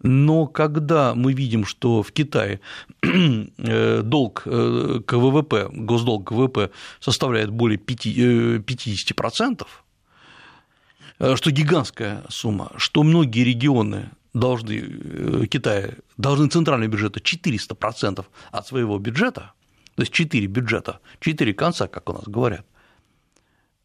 Но 0.01 0.47
когда 0.47 1.15
мы 1.15 1.33
видим, 1.33 1.65
что 1.65 2.03
в 2.03 2.13
Китае 2.13 2.61
э, 3.03 4.03
долг 4.03 4.43
э, 4.47 5.01
к 5.05 5.13
ВВП, 5.13 5.69
госдолг 5.73 6.29
к 6.29 6.33
ВВП 6.33 6.71
составляет 7.01 7.51
более 7.51 7.79
50%, 7.79 9.67
что 11.35 11.51
гигантская 11.51 12.25
сумма, 12.29 12.73
что 12.77 13.03
многие 13.03 13.45
регионы 13.45 14.11
должны 14.35 14.73
э, 14.73 15.47
Китая, 15.47 15.95
должны 16.16 16.49
центральные 16.49 16.88
бюджеты 16.88 17.21
400% 17.21 18.25
от 18.51 18.66
своего 18.66 18.99
бюджета, 18.99 19.53
то 19.95 20.03
есть 20.03 20.12
4 20.12 20.47
бюджета, 20.47 21.01
4 21.21 21.55
конца, 21.55 21.87
как 21.87 22.09
у 22.09 22.12
нас 22.12 22.25
говорят, 22.25 22.66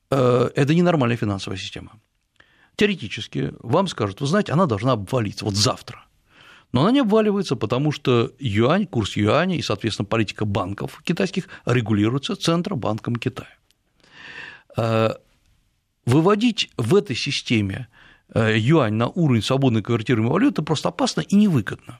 э, 0.09 0.49
это 0.55 0.73
ненормальная 0.73 1.17
финансовая 1.17 1.57
система. 1.57 1.99
Теоретически 2.75 3.53
вам 3.59 3.87
скажут, 3.87 4.21
вы 4.21 4.27
знаете, 4.27 4.53
она 4.53 4.65
должна 4.65 4.93
обвалиться 4.93 5.45
вот 5.45 5.55
завтра. 5.55 6.05
Но 6.73 6.81
она 6.81 6.91
не 6.91 6.99
обваливается, 6.99 7.55
потому 7.55 7.91
что 7.91 8.31
юань, 8.39 8.85
курс 8.85 9.15
юаня 9.15 9.57
и, 9.57 9.61
соответственно, 9.61 10.05
политика 10.05 10.45
банков 10.45 11.01
китайских 11.03 11.47
регулируется 11.65 12.35
Центробанком 12.35 13.15
Китая. 13.15 13.49
Э, 14.75 15.15
выводить 16.05 16.69
в 16.77 16.95
этой 16.95 17.15
системе 17.15 17.87
юань 18.33 18.93
на 18.93 19.07
уровень 19.07 19.41
свободной 19.41 19.81
конвертируемой 19.81 20.31
валюты 20.33 20.61
просто 20.61 20.89
опасно 20.89 21.21
и 21.21 21.35
невыгодно. 21.35 21.99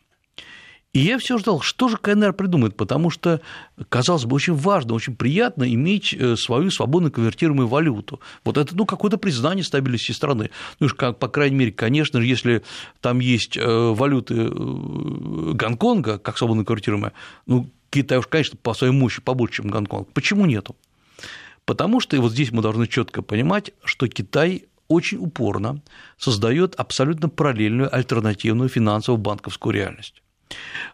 И 0.93 0.99
я 0.99 1.19
все 1.19 1.37
ждал, 1.37 1.61
что 1.61 1.89
же 1.89 1.97
КНР 1.97 2.33
придумает, 2.33 2.75
потому 2.75 3.09
что, 3.09 3.41
казалось 3.89 4.25
бы, 4.25 4.35
очень 4.35 4.55
важно, 4.55 4.95
очень 4.95 5.15
приятно 5.15 5.71
иметь 5.71 6.11
э, 6.13 6.35
свою 6.35 6.71
свободно 6.71 7.11
конвертируемую 7.11 7.67
валюту. 7.67 8.19
Вот 8.43 8.57
это, 8.57 8.75
ну, 8.75 8.85
какое-то 8.85 9.17
признание 9.17 9.63
стабильности 9.63 10.11
страны. 10.11 10.49
Ну, 10.79 10.87
как, 10.89 11.19
по 11.19 11.27
крайней 11.27 11.55
мере, 11.55 11.71
конечно 11.71 12.19
же, 12.19 12.25
если 12.25 12.63
там 13.01 13.19
есть 13.19 13.57
э, 13.57 13.63
валюты 13.63 14.33
э, 14.35 14.49
Гонконга, 14.49 16.17
как 16.17 16.37
свободно 16.37 16.65
конвертируемая, 16.65 17.13
ну, 17.45 17.69
Китай 17.91 18.17
уж, 18.17 18.25
конечно, 18.25 18.57
по 18.61 18.73
своей 18.73 18.93
мощи 18.93 19.21
побольше, 19.21 19.61
чем 19.61 19.67
Гонконг. 19.69 20.11
Почему 20.13 20.45
нету? 20.45 20.75
Потому 21.65 21.99
что, 21.99 22.15
и 22.15 22.19
вот 22.19 22.31
здесь 22.31 22.51
мы 22.51 22.61
должны 22.61 22.87
четко 22.87 23.21
понимать, 23.21 23.71
что 23.83 24.07
Китай 24.07 24.65
очень 24.87 25.17
упорно 25.17 25.81
создает 26.17 26.75
абсолютно 26.75 27.29
параллельную 27.29 27.93
альтернативную 27.93 28.69
финансово 28.69 29.17
банковскую 29.17 29.73
реальность. 29.73 30.21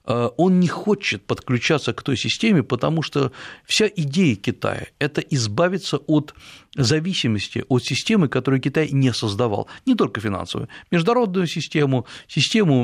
Э, 0.05 0.29
он 0.37 0.59
не 0.59 0.67
хочет 0.67 1.25
подключаться 1.25 1.93
к 1.93 2.03
той 2.03 2.17
системе, 2.17 2.63
потому 2.63 3.01
что 3.01 3.31
вся 3.65 3.87
идея 3.87 4.35
Китая– 4.35 4.87
это 4.99 5.21
избавиться 5.21 5.97
от 5.97 6.33
зависимости 6.75 7.63
от 7.69 7.83
системы, 7.83 8.27
которую 8.27 8.59
Китай 8.59 8.89
не 8.91 9.13
создавал, 9.13 9.67
не 9.85 9.95
только 9.95 10.21
финансовую, 10.21 10.69
международную 10.91 11.47
систему, 11.47 12.05
систему 12.27 12.83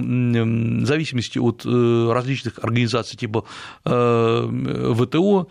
зависимости 0.86 1.40
от 1.40 1.66
э, 1.66 2.12
различных 2.12 2.60
организаций 2.64 3.18
типа 3.18 3.46
э, 3.86 4.94
ВТО, 4.96 5.48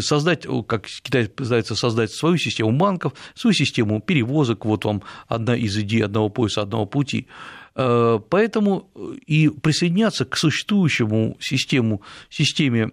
создать, 0.00 0.46
как 0.66 0.86
Китай 0.86 1.28
пытается 1.28 1.74
создать 1.74 2.12
свою 2.12 2.38
систему 2.38 2.72
банков, 2.72 3.12
свою 3.34 3.54
систему 3.54 4.00
перевозок, 4.00 4.64
вот 4.64 4.84
вам 4.84 5.02
одна 5.26 5.54
из 5.56 5.76
идей 5.76 6.04
одного 6.04 6.30
пояса, 6.30 6.62
одного 6.62 6.86
пути– 6.86 7.26
поэтому 7.78 8.90
и 9.24 9.48
присоединяться 9.48 10.24
к 10.24 10.36
существующему 10.36 11.36
систему, 11.38 12.02
системе 12.28 12.90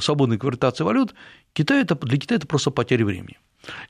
свободной 0.00 0.38
конвертации 0.38 0.84
валют 0.84 1.14
Китай 1.52 1.82
это, 1.82 1.96
для 1.96 2.18
Китая 2.18 2.36
это 2.36 2.46
просто 2.46 2.70
потеря 2.70 3.04
времени. 3.04 3.38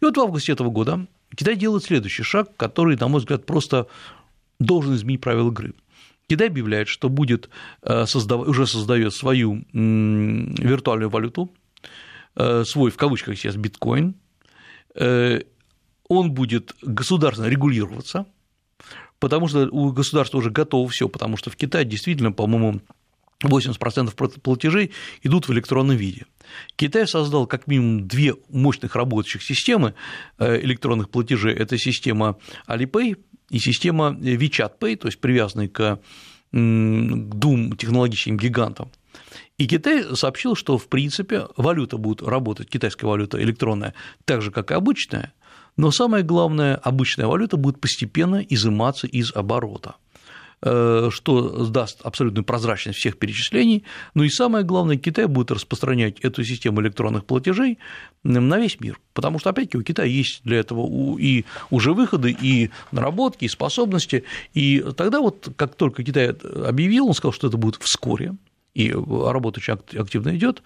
И 0.01 0.05
вот 0.05 0.17
в 0.17 0.21
августе 0.21 0.53
этого 0.53 0.71
года 0.71 1.07
Китай 1.37 1.57
делает 1.57 1.85
следующий 1.85 2.23
шаг, 2.23 2.57
который, 2.57 2.97
на 2.97 3.09
мой 3.09 3.21
взгляд, 3.21 3.45
просто 3.45 3.89
должен 4.59 4.95
изменить 4.95 5.21
правила 5.21 5.51
игры. 5.51 5.75
Китай 6.29 6.49
объявляет, 6.49 6.89
что 6.89 7.11
будет 7.11 7.51
э, 7.83 8.07
создав... 8.07 8.49
уже 8.49 8.67
создает 8.67 9.13
свою 9.13 9.65
виртуальную 9.73 11.11
валюту, 11.11 11.53
э, 12.37 12.65
свой, 12.65 12.91
в 12.91 12.97
кавычках 12.97 13.37
сейчас, 13.37 13.57
биткоин, 13.57 14.15
он 14.95 16.33
будет 16.33 16.75
государственно 16.83 17.49
регулироваться– 17.49 18.27
потому 19.23 19.47
что 19.47 19.69
у 19.71 19.93
государства 19.93 20.39
уже 20.39 20.51
готово 20.51 20.89
все, 20.89 21.09
потому 21.09 21.37
что 21.37 21.49
в 21.49 21.55
Китае 21.55 21.85
действительно, 21.85 22.33
по-моему, 22.33 22.81
80% 23.45 24.41
платежей 24.41 24.91
идут 25.23 25.47
в 25.47 25.53
электронном 25.53 25.97
виде. 25.97 26.27
Китай 26.75 27.07
создал 27.07 27.47
как 27.47 27.69
минимум 27.69 28.09
две 28.09 28.35
мощных 28.49 28.97
работающих 28.97 29.45
системы 29.45 29.95
э, 30.39 30.61
электронных 30.63 31.09
платежей. 31.09 31.55
Это 31.55 31.79
система 31.79 32.37
Alipay 32.67 33.17
и 33.51 33.59
система 33.61 34.11
WeChat 34.11 34.73
Pay, 34.81 34.97
то 34.97 35.07
есть 35.07 35.21
привязанная 35.21 35.69
к 35.69 36.01
двум 36.51 37.77
технологическим 37.77 38.37
гигантам. 38.37 38.91
И 39.57 39.69
Китай 39.69 40.17
сообщил, 40.17 40.57
что, 40.57 40.79
в 40.79 40.89
принципе, 40.89 41.47
валюта 41.57 41.97
будет 41.97 42.23
работать, 42.23 42.69
китайская 42.69 43.07
валюта 43.07 43.41
электронная, 43.41 43.95
так 44.25 44.43
же, 44.43 44.51
как 44.51 44.73
и 44.73 44.75
обычная, 44.75 45.33
но 45.77 45.91
самое 45.91 46.23
главное, 46.23 46.77
обычная 46.77 47.27
валюта 47.27 47.57
будет 47.57 47.81
постепенно 47.81 48.37
изыматься 48.37 49.07
из 49.07 49.35
оборота 49.35 49.97
э, 50.61 51.09
что 51.11 51.67
даст 51.67 52.01
абсолютную 52.03 52.45
прозрачность 52.45 52.99
всех 52.99 53.19
перечислений, 53.19 53.85
ну 54.15 54.23
и 54.23 54.29
самое 54.29 54.65
главное, 54.65 54.97
Китай 54.97 55.27
будет 55.27 55.51
распространять 55.51 56.21
эту 56.21 56.45
систему 56.45 56.83
электронных 56.83 57.25
платежей 57.25 57.79
на 58.23 58.59
весь 58.59 58.79
мир, 58.81 59.01
потому 59.15 59.39
что, 59.39 59.51
опять-таки, 59.51 59.79
у 59.79 59.83
Китая 59.83 60.07
есть 60.07 60.43
для 60.45 60.59
этого 60.59 61.19
и 61.19 61.45
уже 61.71 61.95
выходы, 61.95 62.37
и 62.39 62.71
наработки, 62.93 63.47
и 63.47 63.49
способности, 63.49 64.25
и 64.55 64.85
тогда 64.97 65.21
вот, 65.21 65.49
как 65.57 65.75
только 65.75 66.05
Китай 66.05 66.29
объявил, 66.29 67.09
он 67.09 67.15
сказал, 67.15 67.33
что 67.33 67.49
это 67.49 67.57
будет 67.57 67.77
вскоре, 67.83 68.35
и 68.75 68.93
работа 68.93 69.61
очень 69.61 69.75
активно 69.99 70.37
идет, 70.37 70.63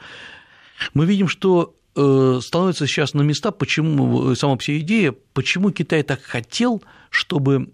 мы 0.94 1.06
видим, 1.06 1.28
что 1.28 1.74
становится 1.96 2.87
сейчас 2.87 3.14
на 3.14 3.22
места, 3.22 3.50
почему 3.50 4.35
сама 4.35 4.59
вся 4.59 4.78
идея, 4.78 5.14
почему 5.32 5.70
Китай 5.70 6.02
так 6.02 6.22
хотел, 6.22 6.82
чтобы 7.11 7.72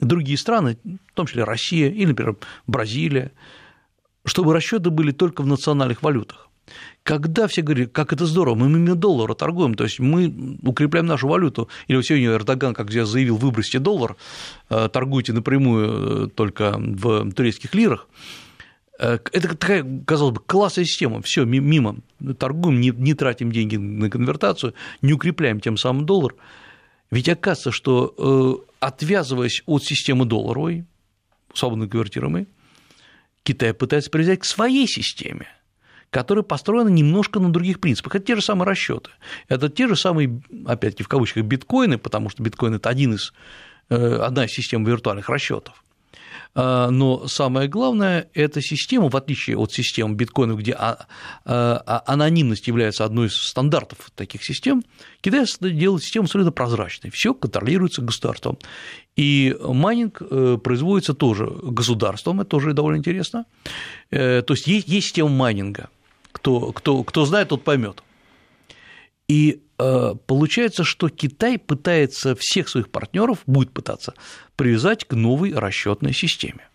другие 0.00 0.36
страны, 0.36 0.78
в 0.84 1.14
том 1.14 1.26
числе 1.26 1.44
Россия 1.44 1.88
или, 1.88 2.06
например, 2.06 2.36
Бразилия, 2.66 3.32
чтобы 4.24 4.52
расчеты 4.52 4.90
были 4.90 5.12
только 5.12 5.42
в 5.42 5.46
национальных 5.46 6.02
валютах. 6.02 6.48
Когда 7.02 7.48
все 7.48 7.62
говорили, 7.62 7.86
как 7.86 8.12
это 8.12 8.24
здорово, 8.24 8.54
мы 8.54 8.66
именно 8.66 8.94
доллара 8.94 9.34
торгуем, 9.34 9.74
то 9.74 9.84
есть 9.84 9.98
мы 9.98 10.58
укрепляем 10.62 11.06
нашу 11.06 11.26
валюту, 11.28 11.68
или 11.88 11.96
вот 11.96 12.06
сегодня 12.06 12.28
Эрдоган, 12.28 12.72
как 12.74 12.90
я 12.92 13.04
заявил, 13.04 13.36
выбросьте 13.36 13.80
доллар, 13.80 14.16
э, 14.70 14.88
торгуйте 14.88 15.32
напрямую 15.32 16.26
э, 16.26 16.28
только 16.30 16.74
в 16.78 17.32
турецких 17.32 17.74
лирах, 17.74 18.06
Э, 18.06 18.41
это 19.02 19.48
такая, 19.56 19.84
казалось 20.06 20.34
бы, 20.34 20.40
классная 20.40 20.84
система, 20.84 21.22
все 21.22 21.44
мимо, 21.44 21.96
торгуем, 22.38 22.80
не, 22.80 22.90
не 22.90 23.14
тратим 23.14 23.50
деньги 23.50 23.76
на 23.76 24.08
конвертацию, 24.08 24.74
не 25.00 25.12
укрепляем 25.12 25.60
тем 25.60 25.76
самым 25.76 26.06
доллар. 26.06 26.36
Ведь 27.10 27.28
оказывается, 27.28 27.72
что 27.72 28.14
э, 28.16 28.72
отвязываясь 28.78 29.62
от 29.66 29.82
системы 29.82 30.24
долларовой, 30.24 30.84
свободно 31.52 31.88
конвертируемой, 31.88 32.46
Китай 33.42 33.74
пытается 33.74 34.08
привязать 34.08 34.38
к 34.38 34.44
своей 34.44 34.86
системе, 34.86 35.48
которая 36.10 36.44
построена 36.44 36.88
немножко 36.88 37.40
на 37.40 37.52
других 37.52 37.80
принципах. 37.80 38.14
Это 38.14 38.26
те 38.26 38.36
же 38.36 38.42
самые 38.42 38.68
расчеты. 38.68 39.10
Это 39.48 39.68
те 39.68 39.88
же 39.88 39.96
самые, 39.96 40.42
опять-таки, 40.64 41.02
в 41.02 41.08
кавычках, 41.08 41.44
биткоины, 41.44 41.98
потому 41.98 42.30
что 42.30 42.42
биткоин– 42.42 42.74
это 42.76 42.88
один 42.88 43.14
из, 43.14 43.32
э, 43.88 44.16
одна 44.16 44.44
из 44.44 44.52
систем 44.52 44.84
виртуальных 44.84 45.28
расчетов. 45.28 45.81
А, 46.54 46.90
но 46.90 47.26
самое 47.28 47.68
главное, 47.68 48.28
эта 48.34 48.60
система, 48.60 49.08
в 49.08 49.16
отличие 49.16 49.56
от 49.56 49.72
систем 49.72 50.14
биткоинов, 50.14 50.58
где 50.58 50.72
а, 50.72 51.06
а, 51.44 52.02
анонимность 52.06 52.68
является 52.68 53.04
одной 53.04 53.28
из 53.28 53.34
стандартов 53.34 54.10
таких 54.14 54.44
систем, 54.44 54.84
Китай 55.20 55.46
делает 55.60 56.02
систему 56.02 56.24
абсолютно 56.24 56.52
прозрачной, 56.52 57.10
все 57.10 57.34
контролируется 57.34 58.02
государством. 58.02 58.58
И 59.14 59.54
майнинг 59.62 60.22
э, 60.22 60.58
производится 60.62 61.12
тоже 61.12 61.46
государством, 61.46 62.40
это 62.40 62.48
тоже 62.48 62.72
довольно 62.72 62.96
интересно. 62.96 63.44
Э, 64.10 64.42
то 64.42 64.54
есть 64.54 64.66
есть, 64.66 64.88
есть 64.88 65.08
система 65.08 65.28
майнинга. 65.28 65.90
Кто, 66.32 66.72
кто, 66.72 67.04
кто 67.04 67.26
знает, 67.26 67.50
тот 67.50 67.62
поймет. 67.62 68.02
И 69.32 69.62
э, 69.78 70.14
получается, 70.26 70.84
что 70.84 71.08
Китай 71.08 71.58
пытается 71.58 72.36
всех 72.38 72.68
своих 72.68 72.90
партнеров, 72.90 73.38
будет 73.46 73.72
пытаться 73.72 74.12
привязать 74.56 75.06
к 75.06 75.14
новой 75.14 75.54
расчетной 75.54 76.12
системе. 76.12 76.68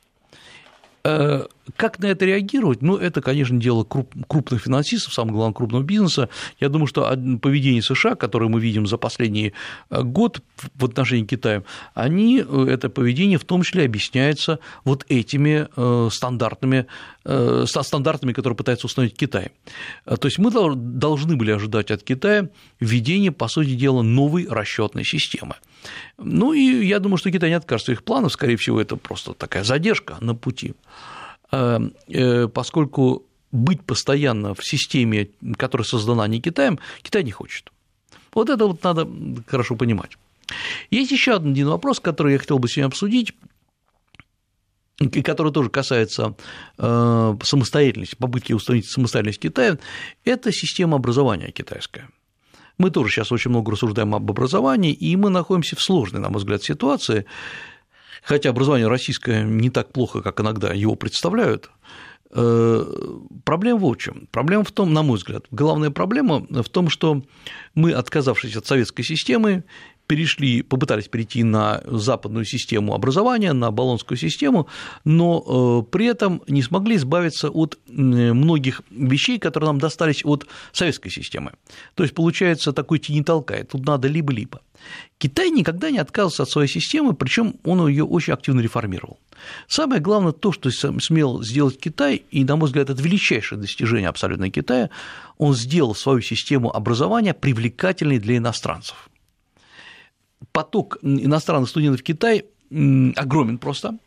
Э, 1.04 1.46
как 1.75 1.99
на 1.99 2.08
это 2.08 2.25
реагировать? 2.25 2.82
Ну, 2.82 2.95
это, 2.95 3.21
конечно, 3.21 3.60
дело 3.60 3.84
крупных 3.84 4.62
финансистов, 4.62 5.13
самого 5.13 5.34
главного 5.34 5.53
крупного 5.53 5.84
бизнеса. 5.84 6.30
Я 6.60 6.69
думаю, 6.69 6.88
что 6.88 7.03
поведение 7.41 7.82
США, 7.82 8.15
которое 8.15 8.49
мы 8.49 8.60
видим 8.60 8.88
за 8.88 8.97
последний 8.97 9.53
э, 9.89 10.01
год 10.01 10.41
в 10.75 10.86
отношении 10.86 11.25
Китая, 11.25 11.63
они, 11.93 12.43
э, 12.47 12.67
это 12.69 12.89
поведение 12.89 13.38
в 13.38 13.45
том 13.45 13.63
числе 13.63 13.86
объясняется 13.86 14.60
вот 14.84 15.06
этими 15.10 15.67
стандартными, 16.10 16.86
стандартами, 17.65 18.34
которые 18.34 18.56
пытается 18.56 18.88
установить 18.88 19.15
Китай. 19.15 19.51
То 20.06 20.25
есть 20.27 20.39
мы 20.39 20.51
должны 20.51 21.36
были 21.36 21.51
ожидать 21.51 21.91
от 21.91 22.03
Китая 22.03 22.49
введения, 22.80 23.32
по 23.32 23.47
сути 23.47 23.75
дела, 23.75 24.01
новой 24.01 24.47
расчетной 24.47 25.03
системы. 25.03 25.56
Ну 26.17 26.53
и 26.53 26.86
я 26.86 26.99
думаю, 26.99 27.17
что 27.17 27.32
Китай 27.32 27.49
не 27.49 27.56
откажется 27.56 27.91
их 27.91 28.03
планов, 28.03 28.32
скорее 28.32 28.58
всего, 28.58 28.82
это 28.82 28.95
просто 28.95 29.34
такая 29.34 29.63
задержка 29.63 30.17
на 30.19 30.36
пути, 30.36 30.69
э, 30.69 30.73
э, 30.73 31.27
поскольку 31.49 33.25
быть 33.51 33.83
постоянно 33.83 34.53
в 34.53 34.65
системе, 34.65 35.29
которая 35.57 35.86
создана 35.86 36.27
не 36.27 36.41
Китаем, 36.41 36.79
Китай 37.01 37.23
не 37.23 37.31
хочет. 37.31 37.71
Вот 38.33 38.49
это 38.49 38.67
вот 38.67 38.83
надо 38.83 39.07
хорошо 39.47 39.75
понимать. 39.75 40.17
Есть 40.91 41.12
еще 41.12 41.36
один 41.36 41.67
вопрос, 41.67 41.99
который 41.99 42.33
я 42.33 42.39
хотел 42.39 42.60
бы 42.60 42.67
сегодня 42.67 42.88
обсудить, 42.88 43.33
и 44.99 45.21
который 45.21 45.51
тоже 45.51 45.69
касается 45.69 46.36
э, 46.77 47.38
самостоятельности, 47.43 48.15
попытки 48.15 48.53
установить 48.53 48.89
самостоятельность 48.89 49.39
Китая, 49.39 49.77
это 50.25 50.51
система 50.51 50.95
образования 50.97 51.51
китайская. 51.51 52.10
Мы 52.77 52.89
тоже 52.91 53.12
сейчас 53.12 53.31
очень 53.31 53.49
много 53.49 53.71
рассуждаем 53.71 54.15
об 54.15 54.29
образовании, 54.29 54.93
и 54.93 55.15
мы 55.15 55.29
находимся 55.29 55.75
в 55.75 55.81
сложной, 55.81 56.21
на 56.21 56.29
мой 56.29 56.39
взгляд, 56.39 56.63
ситуации, 56.63 57.25
хотя 58.28 58.50
образование 58.50 58.88
российское 58.88 59.44
не 59.44 59.70
так 59.70 59.94
плохо, 59.94 60.22
как 60.22 60.42
иногда 60.42 60.74
его 60.74 60.96
представляют, 60.96 61.72
э, 62.32 62.86
Проблема 63.46 63.80
в 63.80 63.96
чем? 63.96 64.28
Проблема 64.32 64.66
в 64.66 64.72
том, 64.72 64.94
на 64.94 65.02
мой 65.02 65.16
взгляд, 65.18 65.46
главная 65.50 65.92
проблема 65.92 66.46
в 66.50 66.68
том, 66.70 66.90
что 66.90 67.24
мы, 67.74 67.94
отказавшись 67.94 68.58
от 68.58 68.68
советской 68.68 69.04
системы, 69.04 69.63
перешли, 70.08 70.62
попытались 70.62 71.08
перейти 71.08 71.43
на 71.43 71.82
западную 71.86 72.46
систему 72.46 72.93
образования, 72.93 73.54
на 73.54 73.72
баллонскую 73.72 74.17
систему, 74.17 74.67
но 75.04 75.84
э, 75.86 75.91
при 75.91 76.06
этом 76.06 76.41
не 76.48 76.63
смогли 76.63 76.96
избавиться 76.96 77.50
от 77.50 77.78
многих 77.88 78.82
вещей, 78.89 79.38
которые 79.38 79.67
нам 79.67 79.80
достались 79.80 80.26
от 80.26 80.48
советской 80.72 81.10
системы. 81.10 81.52
То 81.96 82.04
есть 82.04 82.15
получается 82.15 82.74
такой 82.74 83.00
тени 83.00 83.22
толкает, 83.22 83.70
тут 83.70 83.86
надо 83.86 84.08
либо-либо. 84.08 84.62
Китай 85.17 85.50
никогда 85.50 85.89
не 85.89 85.98
отказывался 85.98 86.43
от 86.43 86.50
своей 86.50 86.70
системы, 86.70 87.13
причем 87.13 87.56
он 87.63 87.88
ее 87.88 88.04
очень 88.04 88.34
активно 88.34 88.62
реформировал. 88.62 89.20
Самое 89.67 90.00
главное 90.02 90.32
то, 90.32 90.52
что 90.52 90.70
смел 90.72 91.43
сделать 91.43 91.80
Китай, 91.80 92.24
и, 92.32 92.43
на 92.43 92.56
мой 92.56 92.67
взгляд, 92.67 92.89
это 92.89 93.02
величайшее 93.02 93.60
достижение 93.60 94.10
абсолютно 94.10 94.50
Китая, 94.50 94.89
он 95.38 95.54
сделал 95.54 95.96
свою 95.96 96.22
систему 96.22 96.76
образования 96.76 97.34
привлекательной 97.34 98.20
для 98.20 98.38
иностранцев. 98.38 99.10
Поток 100.58 100.98
иностранных 101.04 101.70
студентов 101.70 102.02
в 102.02 102.04
Китай 102.04 102.46
огромен 103.15 103.58
просто, 103.60 104.00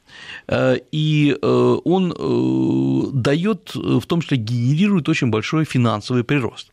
э, 0.48 0.78
и 0.92 1.36
э, 1.40 1.76
он 1.84 2.12
э, 2.12 3.10
дает, 3.12 3.74
в 3.74 4.04
том 4.06 4.20
числе 4.20 4.36
генерирует 4.36 5.08
очень 5.08 5.30
большой 5.30 5.64
финансовый 5.64 6.24
прирост. 6.24 6.72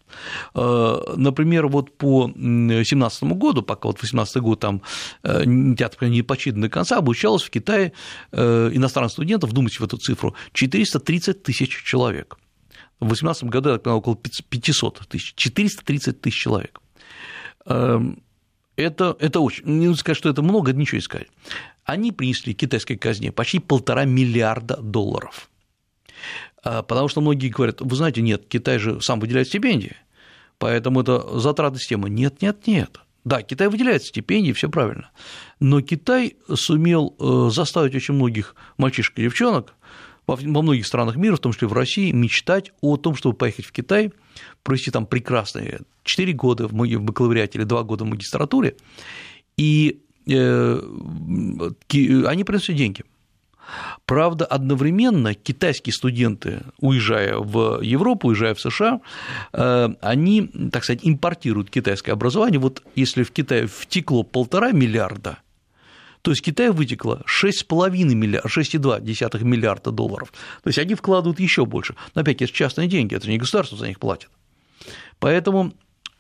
Например, 0.56 1.68
вот 1.68 1.96
по 1.96 2.28
2017 2.28 3.24
году, 3.24 3.62
пока 3.62 3.90
вот 3.90 3.98
2018 3.98 4.38
год 4.38 4.60
там 4.60 4.82
театр 5.24 6.08
не 6.10 6.24
почитан 6.24 6.62
до 6.62 6.70
конца, 6.70 6.98
обучалось 6.98 7.44
в 7.44 7.52
Китае 7.52 7.94
иностранных 8.32 9.12
студентов, 9.12 9.52
вдумайтесь 9.52 9.80
в 9.80 9.84
эту 9.84 9.98
цифру, 9.98 10.34
430 10.54 11.44
тысяч 11.44 11.84
человек. 11.84 12.38
В 13.00 13.06
2018 13.06 13.44
году 13.44 13.70
это 13.70 13.94
около 13.94 14.16
500 14.16 15.08
тысяч, 15.08 15.34
430 15.36 16.20
тысяч 16.20 16.36
человек. 16.36 16.82
Это, 18.78 19.18
это 19.20 19.42
очень, 19.42 19.66
не 19.66 19.88
нужно 19.88 20.00
сказать, 20.00 20.18
что 20.18 20.30
это 20.30 20.42
много, 20.42 20.72
ничего 20.72 21.00
искать 21.00 21.28
они 21.88 22.12
принесли 22.12 22.54
китайской 22.54 22.98
казне 22.98 23.32
почти 23.32 23.60
полтора 23.60 24.04
миллиарда 24.04 24.78
долларов. 24.78 25.50
А, 26.64 26.84
потому 26.84 27.08
что 27.08 27.22
многие 27.22 27.48
говорят, 27.48 27.80
вы 27.80 27.96
знаете, 27.96 28.22
нет, 28.22 28.44
Китай 28.48 28.78
же 28.78 29.02
сам 29.02 29.22
выделяет 29.22 29.48
стипендии, 29.48 29.96
поэтому 30.60 31.02
это 31.02 31.40
затраты 31.40 31.80
системы. 31.80 32.10
Нет, 32.10 32.42
нет, 32.42 32.68
нет. 32.68 33.00
Да, 33.24 33.42
Китай 33.42 33.70
выделяет 33.70 34.04
стипендии, 34.04 34.52
все 34.52 34.70
правильно. 34.70 35.12
Но 35.62 35.82
Китай 35.82 36.36
сумел 36.54 37.16
э, 37.20 37.50
заставить 37.52 37.96
очень 37.96 38.14
многих 38.14 38.56
мальчишек 38.78 39.18
и 39.18 39.24
девчонок 39.24 39.74
во 40.28 40.62
многих 40.62 40.86
странах 40.86 41.16
мира, 41.16 41.36
в 41.36 41.40
том 41.40 41.54
числе 41.54 41.68
в 41.68 41.74
России, 41.74 42.12
мечтать 42.12 42.72
о 42.82 42.98
том, 42.98 43.16
чтобы 43.16 43.36
поехать 43.36 43.66
в 43.66 43.72
Китай, 43.72 44.12
провести 44.64 44.92
там 44.92 45.06
прекрасные 45.06 45.82
4 46.04 46.34
года 46.34 46.68
в 46.68 46.74
бакалавриате 46.74 47.60
или 47.60 47.66
2 47.66 47.84
года 47.84 48.04
в 48.04 48.08
магистратуре, 48.08 48.76
и 49.58 50.02
Э, 50.28 50.80
они 52.26 52.44
приносят 52.44 52.76
деньги. 52.76 53.04
Правда, 54.06 54.46
одновременно 54.46 55.34
китайские 55.34 55.94
студенты, 55.94 56.62
уезжая 56.80 57.38
в 57.38 57.82
Европу, 57.82 58.30
уезжая 58.30 58.54
в 58.54 58.62
США, 58.62 59.02
э, 59.52 59.90
они, 60.02 60.50
так 60.72 60.84
сказать, 60.84 61.02
импортируют 61.04 61.70
китайское 61.70 62.14
образование. 62.14 62.60
Вот 62.60 62.84
если 62.96 63.24
в 63.24 63.32
Китае 63.32 63.68
втекло 63.68 64.24
полтора 64.24 64.72
миллиарда, 64.72 65.40
то 66.22 66.32
есть 66.32 66.44
Китай 66.44 66.72
вытекло 66.72 67.24
6,5 67.26 67.90
миллиарда, 68.14 68.48
6,2 68.48 69.44
миллиарда 69.44 69.92
долларов. 69.92 70.34
То 70.64 70.68
есть 70.68 70.80
они 70.80 70.96
вкладывают 70.96 71.40
еще 71.40 71.66
больше. 71.66 71.96
Но 72.16 72.22
опять, 72.22 72.42
это 72.42 72.52
частные 72.52 72.88
деньги, 72.88 73.16
это 73.16 73.30
не 73.30 73.38
государство 73.38 73.78
за 73.78 73.88
них 73.88 74.00
платит. 74.00 74.30
Поэтому 75.20 75.74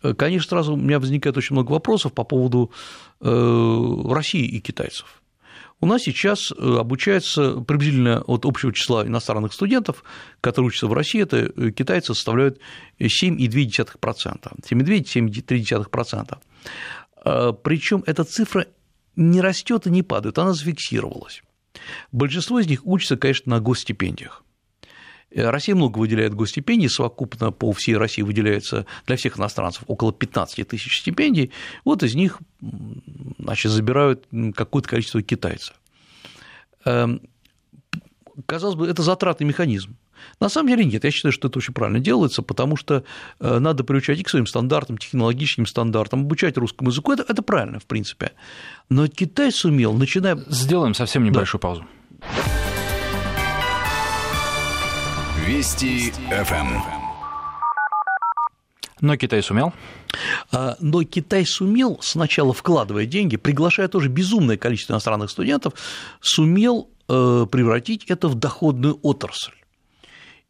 Э, 0.03 0.13
конечно, 0.13 0.49
сразу 0.49 0.73
у 0.73 0.77
меня 0.77 0.99
возникает 0.99 1.38
очень 1.38 1.55
много 1.55 1.71
вопросов 1.71 2.13
по 2.13 2.23
поводу 2.23 2.71
э, 3.21 4.03
России 4.10 4.45
и 4.45 4.60
китайцев. 4.60 5.23
У 5.79 5.86
нас 5.86 6.01
сейчас 6.01 6.51
э, 6.51 6.77
обучается 6.79 7.62
приблизительно 7.62 8.21
от 8.21 8.45
общего 8.45 8.73
числа 8.73 9.05
иностранных 9.05 9.53
студентов, 9.53 10.03
которые 10.41 10.69
учатся 10.69 10.88
в 10.88 10.93
России, 10.93 11.21
это 11.21 11.51
китайцы 11.71 12.15
составляют 12.15 12.60
7,2%, 12.99 13.99
7,2-7,3%. 13.99 16.38
Причем 17.63 18.03
эта 18.05 18.23
цифра 18.23 18.67
не 19.17 19.41
растет 19.41 19.88
и 19.88 19.89
не 19.89 20.03
падает, 20.03 20.38
она 20.38 20.53
зафиксировалась. 20.53 21.41
Большинство 22.12 22.60
из 22.60 22.67
них 22.67 22.86
учатся, 22.86 23.17
конечно, 23.17 23.49
на 23.51 23.60
госстипендиях. 23.60 24.43
Э, 25.32 25.49
Россия 25.49 25.75
много 25.75 25.97
выделяет 25.97 26.34
госстипендий, 26.34 26.89
совокупно 26.89 27.51
по 27.51 27.71
всей 27.73 27.97
России 27.97 28.21
выделяется 28.21 28.86
для 29.06 29.17
всех 29.17 29.38
иностранцев 29.38 29.84
около 29.88 30.13
15 30.13 30.67
тысяч 30.67 30.99
стипендий, 30.99 31.51
вот 31.84 32.03
из 32.03 32.15
них 32.15 32.39
значит, 33.38 33.71
забирают 33.71 34.27
какое-то 34.56 34.88
количество 34.88 35.21
китайцев. 35.21 35.75
Эм, 36.86 37.21
казалось 38.45 38.75
бы, 38.75 38.88
это 38.88 39.03
затратный 39.03 39.45
механизм. 39.45 39.97
На 40.39 40.49
самом 40.49 40.69
деле 40.69 40.86
нет, 40.86 41.03
я 41.03 41.12
считаю, 41.12 41.32
что 41.32 41.47
это 41.47 41.60
очень 41.60 41.73
правильно 41.73 41.99
делается, 41.99 42.41
потому 42.41 42.75
что 42.75 43.03
э, 43.39 43.60
надо 43.60 43.84
приучать 43.84 44.19
и 44.19 44.23
к 44.23 44.30
своим 44.30 44.47
стандартам, 44.47 44.97
технологическим 44.97 45.65
стандартам, 45.65 46.21
обучать 46.21 46.58
русскому 46.58 46.89
языку, 46.89 47.13
это, 47.13 47.25
это 47.27 47.41
правильно, 47.41 47.80
в 47.80 47.86
принципе. 47.86 48.32
Но 48.89 49.08
Китай 49.08 49.51
сумел, 49.51 49.93
начиная… 49.93 50.38
Сделаем 50.47 50.93
совсем 50.93 51.23
небольшую 51.23 51.62
да. 51.62 51.67
паузу. 51.67 51.86
Вести 55.45 56.12
ФМ. 56.30 56.97
Но 59.01 59.15
Китай 59.15 59.43
сумел? 59.43 59.73
А, 60.51 60.75
но 60.80 61.03
Китай 61.03 61.45
сумел, 61.45 61.99
сначала 62.01 62.53
вкладывая 62.53 63.06
деньги, 63.06 63.38
приглашая 63.38 63.88
тоже 63.88 64.10
безумное 64.10 64.58
количество 64.58 64.93
иностранных 64.93 65.30
студентов, 65.30 65.73
сумел 66.19 66.89
э, 67.08 67.45
превратить 67.51 68.06
это 68.06 68.27
в 68.27 68.36
доходную 68.36 68.99
отрасль. 69.03 69.53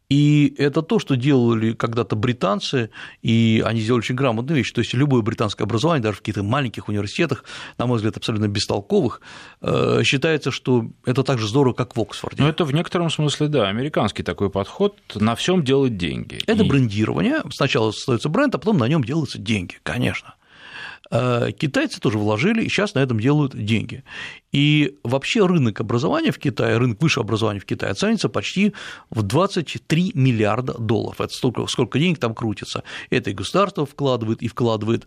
И 0.08 0.54
это 0.56 0.80
то, 0.80 0.98
что 0.98 1.16
делали 1.16 1.72
когда-то 1.72 2.16
британцы, 2.16 2.90
и 3.20 3.62
они 3.64 3.80
сделали 3.80 4.00
очень 4.00 4.14
грамотную 4.14 4.56
вещь. 4.56 4.72
То 4.72 4.80
есть 4.80 4.94
любое 4.94 5.20
британское 5.20 5.66
образование, 5.66 6.02
даже 6.02 6.16
в 6.16 6.20
каких-то 6.20 6.42
маленьких 6.42 6.88
университетах, 6.88 7.44
на 7.76 7.86
мой 7.86 7.96
взгляд, 7.96 8.16
абсолютно 8.16 8.48
бестолковых, 8.48 9.20
э, 9.60 10.02
считается, 10.04 10.50
что 10.50 10.86
это 11.04 11.22
так 11.22 11.38
же 11.38 11.46
здорово, 11.46 11.74
как 11.74 11.94
в 11.94 12.00
Оксфорде. 12.00 12.42
Ну, 12.42 12.48
это 12.48 12.64
в 12.64 12.72
некотором 12.72 13.10
смысле, 13.10 13.48
да, 13.48 13.68
американский 13.68 14.22
такой 14.22 14.48
подход 14.48 14.98
на 15.14 15.36
всем 15.36 15.62
делать 15.62 15.98
деньги. 15.98 16.40
Это 16.46 16.64
и... 16.64 16.68
брендирование. 16.68 17.42
Сначала 17.50 17.90
создается 17.90 18.30
бренд, 18.30 18.54
а 18.54 18.58
потом 18.58 18.78
на 18.78 18.88
нем 18.88 19.04
делаются 19.04 19.38
деньги, 19.38 19.76
конечно. 19.82 20.34
Э, 21.10 21.50
китайцы 21.52 22.00
тоже 22.00 22.18
вложили 22.18 22.62
и 22.62 22.68
сейчас 22.68 22.94
на 22.94 23.00
этом 23.00 23.18
делают 23.18 23.56
деньги. 23.56 24.04
И 24.52 24.98
вообще 25.02 25.46
рынок 25.46 25.80
образования 25.80 26.32
в 26.32 26.38
Китае, 26.38 26.76
рынок 26.76 27.00
высшего 27.00 27.24
образования 27.24 27.60
в 27.60 27.64
Китае 27.64 27.92
оценится 27.92 28.28
почти 28.28 28.74
в 29.10 29.22
23 29.22 30.12
миллиарда 30.14 30.74
долларов. 30.74 31.20
Это 31.20 31.32
столько, 31.32 31.66
сколько 31.66 31.98
денег 31.98 32.18
там 32.18 32.34
крутится. 32.34 32.82
Это 33.10 33.30
и 33.30 33.34
государство 33.34 33.86
вкладывает, 33.86 34.42
и 34.42 34.48
вкладывает 34.48 35.06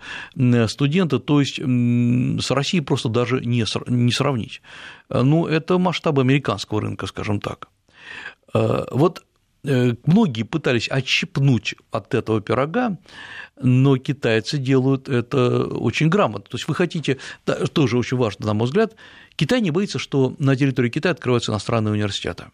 студенты, 0.68 1.20
то 1.20 1.40
есть 1.40 1.60
с 1.60 2.52
Россией 2.52 2.82
просто 2.82 3.10
даже 3.10 3.42
не 3.42 4.12
сравнить. 4.12 4.62
Ну, 5.10 5.48
это 5.48 5.78
масштабы 5.78 6.22
американского 6.22 6.82
рынка, 6.82 7.06
скажем 7.06 7.40
так. 7.40 7.68
Э, 8.54 8.86
вот 8.92 9.24
Э, 9.24 9.31
многие 9.64 10.44
пытались 10.44 10.90
отщипнуть 10.90 11.76
от 11.92 12.14
этого 12.14 12.42
пирога, 12.42 12.98
но 13.62 13.98
китайцы 13.98 14.58
делают 14.58 15.08
это 15.08 15.66
очень 15.66 16.10
грамотно. 16.10 16.50
То 16.50 16.58
есть 16.58 16.68
вы 16.68 16.76
хотите, 16.76 17.18
тоже 17.74 17.98
очень 17.98 18.18
важно, 18.18 18.48
на 18.48 18.54
мой 18.54 18.66
взгляд, 18.66 18.96
Китай 19.36 19.62
не 19.62 19.72
боится, 19.72 20.00
что 20.00 20.36
на 20.40 20.56
территории 20.56 20.90
Китая 20.90 21.14
открываются 21.14 21.52
иностранные 21.52 21.94
университеты. 21.94 22.46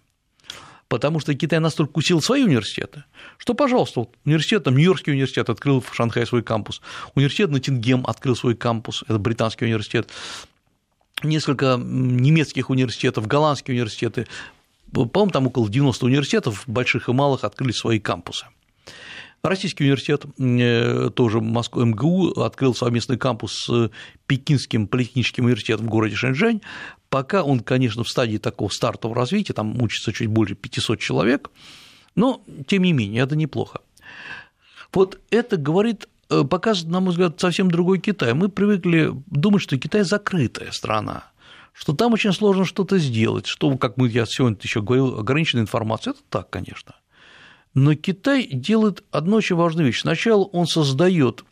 Потому 0.89 1.19
что 1.19 1.33
Китай 1.33 1.59
настолько 1.59 1.97
усилил 1.97 2.21
свои 2.21 2.43
университеты, 2.43 3.03
что, 3.37 3.53
пожалуйста, 3.53 4.01
вот 4.01 4.15
университет, 4.23 4.63
там, 4.63 4.75
Нью-Йоркский 4.75 5.11
университет 5.11 5.49
открыл 5.49 5.81
в 5.81 5.93
Шанхае 5.93 6.25
свой 6.25 6.43
кампус, 6.43 6.81
университет 7.13 7.49
Ноттингем 7.49 8.05
открыл 8.07 8.37
свой 8.37 8.55
кампус, 8.55 9.03
это 9.05 9.19
британский 9.19 9.65
университет, 9.65 10.09
несколько 11.23 11.77
немецких 11.77 12.69
университетов, 12.69 13.27
голландские 13.27 13.75
университеты, 13.75 14.27
по-моему, 14.91 15.31
там 15.31 15.47
около 15.47 15.69
90 15.69 16.05
университетов, 16.05 16.63
больших 16.67 17.09
и 17.09 17.11
малых, 17.13 17.43
открыли 17.43 17.71
свои 17.71 17.99
кампусы. 17.99 18.45
Российский 19.43 19.83
университет, 19.83 20.25
э, 20.39 21.09
тоже 21.15 21.41
Москва 21.41 21.85
МГУ, 21.85 22.41
открыл 22.41 22.73
совместный 22.73 23.17
кампус 23.17 23.65
с 23.65 23.91
Пекинским 24.25 24.87
политехническим 24.87 25.45
университетом 25.45 25.85
в 25.85 25.89
городе 25.89 26.15
Шэньчжэнь. 26.15 26.61
Пока 27.09 27.43
он, 27.43 27.61
конечно, 27.61 28.03
в 28.03 28.09
стадии 28.09 28.37
такого 28.37 28.69
стартового 28.69 29.15
развития, 29.15 29.53
там 29.53 29.81
учится 29.81 30.11
чуть 30.11 30.27
больше 30.27 30.55
500 30.55 30.99
человек, 30.99 31.51
но, 32.15 32.43
тем 32.65 32.83
не 32.83 32.93
менее, 32.93 33.23
это 33.23 33.35
неплохо. 33.35 33.81
Вот 34.91 35.19
это 35.29 35.57
говорит 35.57 36.09
э, 36.29 36.43
показывает, 36.43 36.91
на 36.91 36.99
мой 36.99 37.11
взгляд, 37.11 37.39
совсем 37.39 37.69
другой 37.69 37.99
Китай. 37.99 38.33
Мы 38.33 38.49
привыкли 38.49 39.13
думать, 39.27 39.61
что 39.61 39.77
Китай 39.77 40.01
закрытая 40.01 40.71
страна, 40.71 41.25
что 41.77 41.93
там 41.93 42.11
очень 42.13 42.33
сложно 42.33 42.65
что-то 42.65 42.97
сделать, 42.97 43.45
что, 43.45 43.77
как 43.77 43.97
мы, 43.97 44.09
я 44.09 44.25
сегодня 44.25 44.57
еще 44.59 44.81
говорил, 44.81 45.19
ограниченная 45.19 45.61
информация, 45.61 46.11
это 46.11 46.21
так, 46.27 46.49
конечно. 46.49 46.95
Но 47.75 47.93
Китай 47.93 48.47
делает 48.47 49.03
одну 49.11 49.35
очень 49.35 49.55
важную 49.55 49.85
вещь. 49.85 50.01
Сначала 50.01 50.43
он 50.43 50.65
создает 50.65 51.45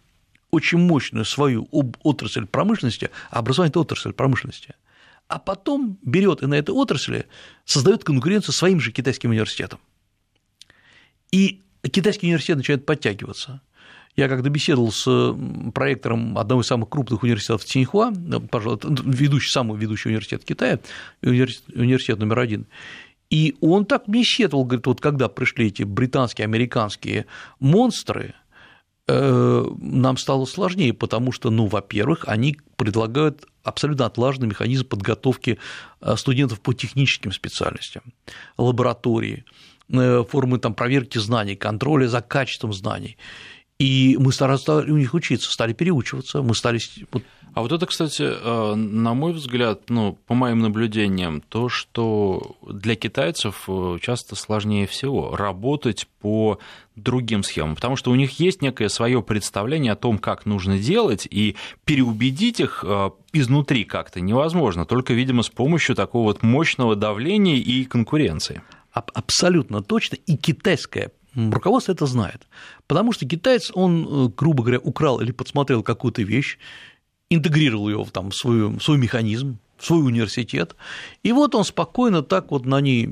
очень 0.50 0.80
мощную 0.80 1.26
свою 1.26 1.68
отрасль 1.72 2.48
промышленности, 2.48 3.12
образование– 3.30 3.70
это 3.72 3.82
отрасль 3.82 4.14
промышленности, 4.14 4.74
а 5.28 5.38
потом 5.38 6.00
берет 6.02 6.42
и 6.42 6.48
на 6.48 6.56
этой 6.56 6.74
отрасли 6.74 7.28
создает 7.64 8.04
конкуренцию 8.04 8.56
своим 8.56 8.80
же 8.80 8.92
китайским 8.92 9.30
университетом. 9.30 9.80
И 11.32 11.62
китайский 11.84 12.26
университет 12.26 12.58
начинает 12.58 12.88
подтягиваться. 12.88 13.62
Я 14.16 14.30
когда 14.30 14.50
беседовал 14.50 14.92
с 14.92 15.36
проектором 15.74 16.38
одного 16.38 16.62
из 16.62 16.68
самых 16.68 16.90
крупных 16.90 17.24
университетов 17.24 17.66
Цинхуа, 17.66 18.14
пожалуй, 18.50 18.80
ведущий, 19.04 19.52
самый 19.52 19.78
ведущий 19.78 20.10
университет 20.10 20.46
Китая, 20.46 20.80
университет 21.22 22.20
номер 22.20 22.40
один, 22.40 22.68
и 23.30 23.56
он 23.60 23.86
так 23.86 24.08
мне 24.08 24.24
сетовал, 24.24 24.66
говорит, 24.66 24.88
вот 24.88 25.02
когда 25.02 25.28
пришли 25.28 25.68
эти 25.68 25.84
британские, 25.84 26.46
американские 26.46 27.26
монстры, 27.60 28.36
э, 29.08 29.66
нам 29.80 30.18
стало 30.18 30.46
сложнее, 30.46 30.94
потому 30.94 31.32
что, 31.32 31.50
ну, 31.50 31.66
во-первых, 31.66 32.26
они 32.28 32.58
предлагают 32.78 33.46
абсолютно 33.64 34.06
отлаженный 34.06 34.48
механизм 34.48 34.86
подготовки 34.86 35.58
э, 36.02 36.16
студентов 36.16 36.62
по 36.62 36.74
техническим 36.74 37.32
специальностям, 37.32 38.04
лаборатории, 38.58 39.44
э, 39.90 40.24
формы 40.30 40.60
там, 40.60 40.76
проверки 40.76 41.18
знаний, 41.18 41.56
контроля 41.56 42.08
за 42.08 42.22
качеством 42.22 42.74
знаний. 42.74 43.18
И 43.78 44.16
мы 44.20 44.32
стали 44.32 44.90
у 44.90 44.98
них 44.98 45.14
учиться, 45.14 45.52
стали 45.52 45.74
переучиваться, 45.74 46.42
мы 46.42 46.56
стали 46.56 46.80
а 47.56 47.62
вот 47.62 47.72
это, 47.72 47.86
кстати, 47.86 48.22
э, 48.22 48.76
на 48.76 49.14
мой 49.14 49.32
взгляд, 49.32 49.90
ну, 49.90 50.20
по 50.28 50.34
моим 50.34 50.60
наблюдениям, 50.60 51.40
то, 51.40 51.70
что 51.70 52.58
для 52.68 52.96
китайцев 52.96 53.64
э, 53.70 53.98
часто 54.02 54.36
сложнее 54.36 54.88
всего 54.88 55.38
работать 55.38 56.06
по 56.20 56.60
другим 56.98 57.44
схемам, 57.44 57.76
потому 57.76 57.96
что 57.96 58.12
у 58.12 58.16
них 58.16 58.42
есть 58.42 58.62
некое 58.62 58.90
свое 58.90 59.24
представление 59.24 59.94
о 59.94 59.96
том, 59.96 60.18
как 60.18 60.46
нужно 60.46 60.80
делать, 60.80 61.26
и 61.32 61.56
переубедить 61.86 62.60
их 62.60 62.84
э, 62.86 63.12
изнутри 63.32 63.86
как-то 63.86 64.20
невозможно, 64.20 64.86
только, 64.86 65.14
видимо, 65.14 65.42
с 65.42 65.50
помощью 65.50 65.96
такого 65.96 66.24
вот 66.26 66.44
мощного 66.44 66.98
давления 66.98 67.56
и 67.56 67.86
конкуренции. 67.86 68.64
Абсолютно 68.92 69.82
точно, 69.82 70.16
и 70.16 70.36
китайское 70.36 71.12
руководство 71.36 71.92
это 71.92 72.06
знает, 72.06 72.48
потому 72.88 73.12
что 73.12 73.28
китаец, 73.28 73.72
он, 73.74 74.34
грубо 74.36 74.64
говоря, 74.64 74.80
украл 74.80 75.20
или 75.22 75.32
подсмотрел 75.32 75.84
какую-то 75.84 76.22
вещь, 76.22 76.58
интегрировал 77.30 77.90
его 77.90 78.06
там, 78.06 78.30
в, 78.30 78.36
свою, 78.36 78.70
в 78.78 78.82
свой 78.82 78.98
механизм, 78.98 79.58
в 79.78 79.86
свой 79.86 80.06
университет, 80.06 80.76
и 81.24 81.34
вот 81.34 81.54
он 81.54 81.66
спокойно 81.66 82.22
так 82.22 82.52
вот 82.52 82.66
на 82.66 82.80
ней 82.80 83.10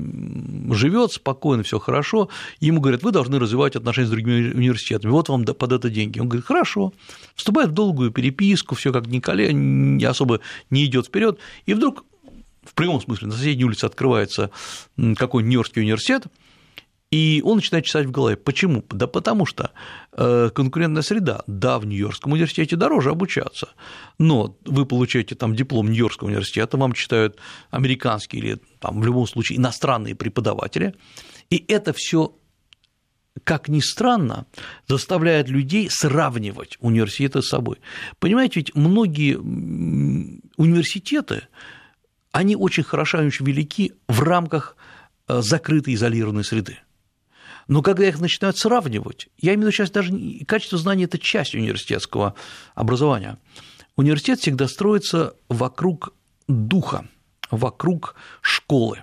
живет, 0.70 1.12
спокойно, 1.12 1.62
все 1.62 1.78
хорошо, 1.78 2.30
ему 2.60 2.80
говорят, 2.80 3.02
вы 3.02 3.12
должны 3.12 3.38
развивать 3.38 3.76
отношения 3.76 4.06
с 4.06 4.10
другими 4.10 4.52
университетами, 4.52 5.10
вот 5.10 5.28
вам 5.28 5.44
под 5.44 5.72
это 5.72 5.90
деньги. 5.90 6.20
Он 6.20 6.28
говорит, 6.28 6.46
хорошо, 6.46 6.94
вступает 7.34 7.70
в 7.70 7.74
долгую 7.74 8.12
переписку, 8.12 8.74
все 8.74 8.92
как 8.92 9.06
Николай, 9.06 9.52
не 9.52 10.04
особо 10.04 10.40
не 10.70 10.86
идет 10.86 11.06
вперед, 11.06 11.38
и 11.66 11.74
вдруг 11.74 12.04
в 12.64 12.72
прямом 12.72 13.00
смысле 13.00 13.28
на 13.28 13.34
соседней 13.34 13.64
улице 13.64 13.84
открывается 13.84 14.50
какой-нибудь 14.96 15.50
Нью-Йоркский 15.50 15.82
университет, 15.82 16.26
и 17.14 17.42
он 17.44 17.56
начинает 17.58 17.84
чесать 17.84 18.06
в 18.06 18.10
голове. 18.10 18.36
Почему? 18.36 18.84
Да 18.90 19.06
потому 19.06 19.46
что 19.46 19.70
э, 20.14 20.50
конкурентная 20.52 21.02
среда, 21.02 21.44
да, 21.46 21.78
в 21.78 21.86
Нью-Йоркском 21.86 22.32
университете 22.32 22.74
дороже 22.74 23.10
обучаться, 23.10 23.68
но 24.18 24.56
вы 24.64 24.84
получаете 24.84 25.36
там 25.36 25.54
диплом 25.54 25.86
Нью-Йоркского 25.86 26.26
университета, 26.26 26.76
вам 26.76 26.92
читают 26.92 27.38
американские 27.70 28.42
или 28.42 28.60
там, 28.80 29.00
в 29.00 29.04
любом 29.06 29.28
случае 29.28 29.58
иностранные 29.58 30.16
преподаватели, 30.16 30.96
и 31.50 31.64
это 31.68 31.92
все 31.92 32.34
как 33.44 33.68
ни 33.68 33.80
странно, 33.80 34.46
заставляет 34.88 35.48
людей 35.48 35.88
сравнивать 35.90 36.78
университеты 36.80 37.42
с 37.42 37.48
собой. 37.48 37.78
Понимаете, 38.18 38.58
ведь 38.60 38.74
многие 38.74 39.36
университеты, 40.56 41.46
они 42.32 42.56
очень 42.56 42.82
хороши, 42.82 43.18
очень 43.18 43.46
велики 43.46 43.92
в 44.08 44.20
рамках 44.20 44.76
э, 45.28 45.42
закрытой 45.42 45.94
изолированной 45.94 46.44
среды. 46.44 46.78
Но 47.68 47.82
когда 47.82 48.06
их 48.06 48.20
начинают 48.20 48.58
сравнивать, 48.58 49.28
я 49.38 49.54
имею 49.54 49.60
в 49.60 49.62
виду 49.62 49.72
сейчас 49.72 49.90
даже 49.90 50.12
качество 50.46 50.78
знаний– 50.78 51.04
это 51.04 51.18
часть 51.18 51.54
университетского 51.54 52.34
образования. 52.74 53.38
Университет 53.96 54.40
всегда 54.40 54.68
строится 54.68 55.34
вокруг 55.48 56.14
духа, 56.48 57.08
вокруг 57.50 58.16
школы, 58.42 59.02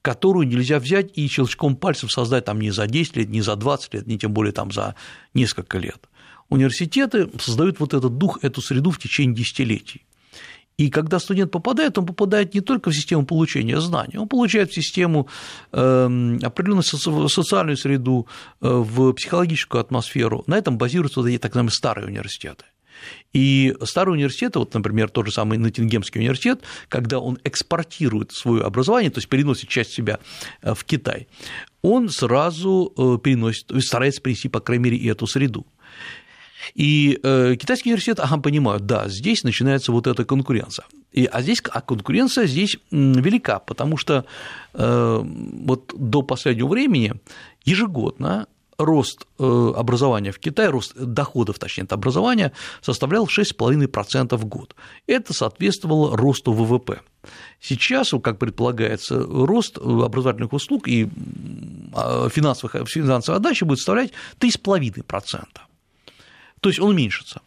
которую 0.00 0.46
нельзя 0.46 0.78
взять 0.78 1.16
и 1.18 1.26
щелчком 1.28 1.76
пальцев 1.76 2.12
создать 2.12 2.44
там 2.44 2.60
не 2.60 2.70
за 2.70 2.86
10 2.86 3.16
лет, 3.16 3.28
не 3.28 3.42
за 3.42 3.56
20 3.56 3.94
лет, 3.94 4.06
не 4.06 4.18
тем 4.18 4.32
более 4.32 4.52
там 4.52 4.70
за 4.70 4.94
несколько 5.34 5.78
лет. 5.78 6.08
Университеты 6.48 7.28
создают 7.40 7.80
вот 7.80 7.92
этот 7.92 8.16
дух, 8.16 8.38
эту 8.42 8.62
среду 8.62 8.90
в 8.90 8.98
течение 8.98 9.34
десятилетий. 9.34 10.06
И 10.78 10.90
когда 10.90 11.18
студент 11.18 11.50
попадает, 11.50 11.96
он 11.96 12.06
попадает 12.06 12.54
не 12.54 12.60
только 12.60 12.90
в 12.90 12.94
систему 12.94 13.24
получения 13.24 13.80
знаний, 13.80 14.18
он 14.18 14.28
получает 14.28 14.70
в 14.70 14.74
систему 14.74 15.26
эм, 15.72 16.38
определенную 16.42 16.82
социальную 17.28 17.78
среду, 17.78 18.26
э, 18.60 18.68
в 18.68 19.12
психологическую 19.14 19.80
атмосферу. 19.80 20.44
На 20.46 20.58
этом 20.58 20.76
базируются 20.76 21.20
вот 21.20 21.28
эти 21.28 21.38
так 21.38 21.52
называемые 21.52 21.72
старые 21.72 22.06
университеты. 22.06 22.64
И 23.32 23.74
старые 23.84 24.14
университеты, 24.14 24.58
вот, 24.58 24.74
например, 24.74 25.08
тот 25.10 25.26
же 25.26 25.32
самый 25.32 25.58
Ноттингемский 25.58 26.20
университет, 26.20 26.62
когда 26.88 27.18
он 27.20 27.38
экспортирует 27.44 28.32
свое 28.32 28.62
образование, 28.62 29.10
то 29.10 29.18
есть 29.18 29.28
переносит 29.28 29.68
часть 29.68 29.92
себя 29.92 30.18
э, 30.62 30.74
в 30.74 30.84
Китай, 30.84 31.26
он 31.82 32.08
сразу 32.08 32.92
э, 32.96 33.18
переносит, 33.22 33.70
старается 33.82 34.20
принести, 34.20 34.48
по 34.48 34.60
крайней 34.60 34.84
мере, 34.84 34.96
и 34.96 35.06
эту 35.08 35.26
среду. 35.26 35.66
И 36.74 37.18
э, 37.22 37.56
китайский 37.56 37.90
университет, 37.90 38.20
ага, 38.20 38.38
понимают, 38.38 38.86
да, 38.86 39.08
здесь 39.08 39.44
начинается 39.44 39.92
вот 39.92 40.06
эта 40.06 40.24
конкуренция. 40.24 40.86
И, 41.12 41.24
а 41.24 41.42
здесь 41.42 41.62
а 41.70 41.80
конкуренция 41.80 42.46
здесь 42.46 42.78
велика, 42.90 43.58
потому 43.58 43.96
что 43.96 44.24
э, 44.74 45.22
вот 45.24 45.92
до 45.96 46.22
последнего 46.22 46.68
времени 46.68 47.14
ежегодно 47.64 48.46
рост 48.78 49.26
э, 49.38 49.72
образования 49.76 50.32
в 50.32 50.38
Китае, 50.38 50.68
рост 50.70 50.94
доходов, 50.94 51.58
точнее, 51.58 51.84
от 51.84 51.92
образования 51.92 52.52
составлял 52.82 53.26
6,5% 53.26 54.36
в 54.36 54.44
год. 54.44 54.74
Это 55.06 55.32
соответствовало 55.32 56.16
росту 56.16 56.52
ВВП. 56.52 57.00
Сейчас, 57.60 58.12
как 58.22 58.38
предполагается, 58.38 59.18
рост 59.18 59.78
образовательных 59.78 60.52
услуг 60.52 60.88
и 60.88 61.08
а, 61.94 62.28
финансовых, 62.28 62.88
финансовой 62.88 63.38
отдачи 63.38 63.64
будет 63.64 63.78
составлять 63.78 64.12
3,5%. 64.38 65.44
То 66.60 66.68
есть 66.68 66.80
он 66.80 66.90
уменьшится. 66.90 67.42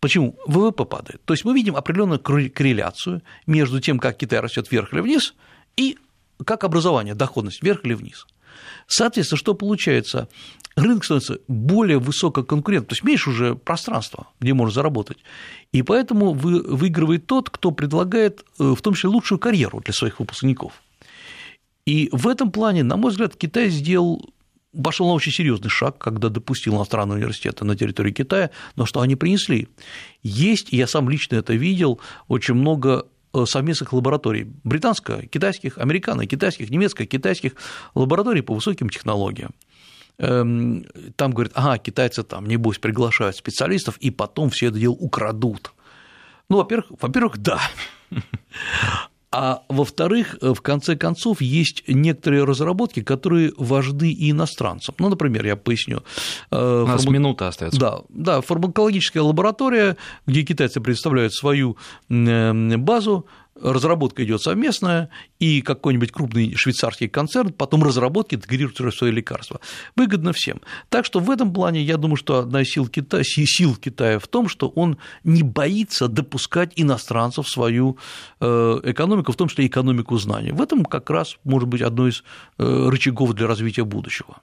Почему? 0.00 0.36
ВВП 0.46 0.84
падает. 0.84 1.22
То 1.24 1.32
есть 1.32 1.44
мы 1.44 1.54
видим 1.54 1.76
определенную 1.76 2.20
корреляцию 2.20 3.22
между 3.46 3.80
тем, 3.80 3.98
как 3.98 4.18
Китай 4.18 4.40
растет 4.40 4.70
вверх 4.70 4.92
или 4.92 5.00
вниз, 5.00 5.34
и 5.76 5.96
как 6.44 6.64
образование, 6.64 7.14
доходность 7.14 7.62
вверх 7.62 7.84
или 7.84 7.94
вниз. 7.94 8.26
Соответственно, 8.86 9.38
что 9.38 9.54
получается? 9.54 10.28
Рынок 10.76 11.04
становится 11.04 11.38
более 11.46 11.98
высококонкурентным, 11.98 12.88
то 12.88 12.92
есть 12.94 13.04
меньше 13.04 13.30
уже 13.30 13.54
пространства, 13.54 14.26
где 14.40 14.54
можно 14.54 14.74
заработать. 14.74 15.18
И 15.72 15.82
поэтому 15.82 16.32
выигрывает 16.32 17.26
тот, 17.26 17.48
кто 17.48 17.70
предлагает 17.70 18.44
э, 18.58 18.74
в 18.76 18.82
том 18.82 18.94
числе 18.94 19.08
лучшую 19.08 19.38
карьеру 19.38 19.80
для 19.80 19.94
своих 19.94 20.18
выпускников. 20.18 20.82
И 21.86 22.08
в 22.12 22.26
этом 22.26 22.50
плане, 22.50 22.82
на 22.82 22.96
мой 22.96 23.10
взгляд, 23.10 23.36
Китай 23.36 23.68
сделал 23.68 24.33
пошел 24.82 25.06
на 25.06 25.14
очень 25.14 25.32
серьезный 25.32 25.70
шаг, 25.70 25.98
когда 25.98 26.28
допустил 26.28 26.76
иностранные 26.76 27.16
университеты 27.16 27.64
на 27.64 27.76
территории 27.76 28.12
Китая, 28.12 28.50
но 28.76 28.86
что 28.86 29.00
они 29.00 29.16
принесли? 29.16 29.68
Есть, 30.22 30.72
и 30.72 30.76
я 30.76 30.86
сам 30.86 31.08
лично 31.08 31.36
это 31.36 31.54
видел, 31.54 32.00
очень 32.28 32.54
много 32.54 33.06
э, 33.32 33.44
совместных 33.46 33.92
лабораторий 33.92 34.46
британско-китайских, 34.64 35.78
американо-китайских, 35.78 36.70
немецко-китайских 36.70 37.52
лабораторий 37.94 38.42
по 38.42 38.54
высоким 38.54 38.88
технологиям. 38.88 39.54
Эм, 40.18 40.84
там 41.16 41.32
говорят, 41.32 41.52
ага, 41.56 41.78
китайцы 41.78 42.22
там, 42.22 42.46
небось, 42.46 42.78
приглашают 42.78 43.36
специалистов, 43.36 43.96
и 43.98 44.10
потом 44.10 44.50
все 44.50 44.68
это 44.68 44.78
дело 44.78 44.94
украдут. 44.94 45.72
Ну, 46.48 46.58
во-первых, 46.58 46.92
во-первых, 47.00 47.38
да. 47.38 47.60
А 49.36 49.62
во-вторых, 49.68 50.36
в 50.40 50.60
конце 50.60 50.94
концов, 50.94 51.40
есть 51.40 51.82
некоторые 51.88 52.44
разработки, 52.44 53.02
которые 53.02 53.52
важны 53.56 54.12
и 54.12 54.30
иностранцам. 54.30 54.94
Ну, 54.98 55.08
например, 55.08 55.44
я 55.44 55.56
поясню. 55.56 56.04
Э, 56.52 56.82
У 56.84 56.86
нас 56.86 57.02
Фарма... 57.02 57.18
минута 57.18 57.48
остается. 57.48 57.80
Да, 57.80 58.02
да, 58.10 58.40
фармакологическая 58.42 59.24
лаборатория, 59.24 59.96
где 60.26 60.42
китайцы 60.44 60.80
представляют 60.80 61.34
свою 61.34 61.76
базу, 62.08 63.26
разработка 63.60 64.24
идет 64.24 64.42
совместная, 64.42 65.10
и 65.38 65.62
какой-нибудь 65.62 66.12
крупный 66.12 66.54
швейцарский 66.54 67.08
концерн 67.08 67.52
потом 67.52 67.82
разработки 67.82 68.34
интегрирует 68.34 68.94
свои 68.94 69.10
лекарства. 69.10 69.60
Выгодно 69.96 70.32
всем. 70.32 70.60
Так 70.88 71.04
что 71.04 71.20
в 71.20 71.30
этом 71.30 71.52
плане 71.52 71.82
я 71.82 71.96
думаю, 71.96 72.16
что 72.16 72.38
одна 72.38 72.62
из 72.62 72.70
сил 72.70 72.86
Китая, 72.86 73.22
сил 73.24 73.76
Китая 73.76 74.18
в 74.18 74.26
том, 74.26 74.48
что 74.48 74.68
он 74.68 74.98
не 75.22 75.42
боится 75.42 76.08
допускать 76.08 76.72
иностранцев 76.76 77.46
в 77.46 77.50
свою 77.50 77.98
э, 78.40 78.80
экономику, 78.84 79.32
в 79.32 79.36
том 79.36 79.48
числе 79.48 79.66
экономику 79.66 80.18
знаний. 80.18 80.52
В 80.52 80.60
этом 80.60 80.84
как 80.84 81.10
раз 81.10 81.36
может 81.44 81.68
быть 81.68 81.82
одно 81.82 82.08
из 82.08 82.24
э, 82.58 82.88
рычагов 82.88 83.34
для 83.34 83.46
развития 83.46 83.84
будущего. 83.84 84.36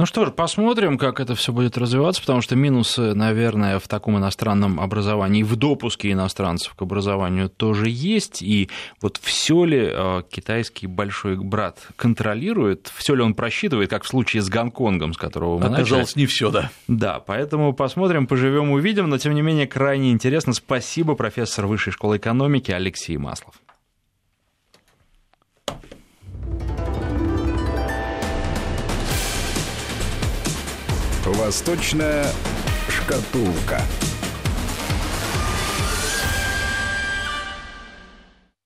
Ну 0.00 0.06
что 0.06 0.24
ж, 0.24 0.30
посмотрим, 0.30 0.96
как 0.96 1.20
это 1.20 1.34
все 1.34 1.52
будет 1.52 1.76
развиваться, 1.76 2.22
потому 2.22 2.40
что 2.40 2.56
минусы, 2.56 3.12
наверное, 3.12 3.78
в 3.78 3.86
таком 3.86 4.16
иностранном 4.16 4.80
образовании, 4.80 5.42
в 5.42 5.56
допуске 5.56 6.10
иностранцев 6.10 6.72
к 6.72 6.80
образованию 6.80 7.50
тоже 7.50 7.90
есть. 7.90 8.40
И 8.40 8.70
вот 9.02 9.20
все 9.22 9.62
ли 9.66 9.90
э, 9.92 10.22
китайский 10.30 10.86
большой 10.86 11.36
брат 11.36 11.86
контролирует, 11.96 12.90
все 12.96 13.14
ли 13.14 13.20
он 13.20 13.34
просчитывает, 13.34 13.90
как 13.90 14.04
в 14.04 14.08
случае 14.08 14.40
с 14.40 14.48
Гонконгом, 14.48 15.12
с 15.12 15.18
которого 15.18 15.58
мы 15.58 15.66
Оказалось, 15.66 16.14
начали. 16.14 16.22
не 16.22 16.26
все, 16.26 16.50
да. 16.50 16.70
Да, 16.88 17.20
поэтому 17.20 17.74
посмотрим, 17.74 18.26
поживем, 18.26 18.70
увидим. 18.70 19.06
Но 19.10 19.18
тем 19.18 19.34
не 19.34 19.42
менее 19.42 19.66
крайне 19.66 20.12
интересно. 20.12 20.54
Спасибо, 20.54 21.14
профессор 21.14 21.66
Высшей 21.66 21.92
школы 21.92 22.16
экономики 22.16 22.70
Алексей 22.70 23.18
Маслов. 23.18 23.52
Восточная 31.40 32.26
шкатулка. 32.90 33.80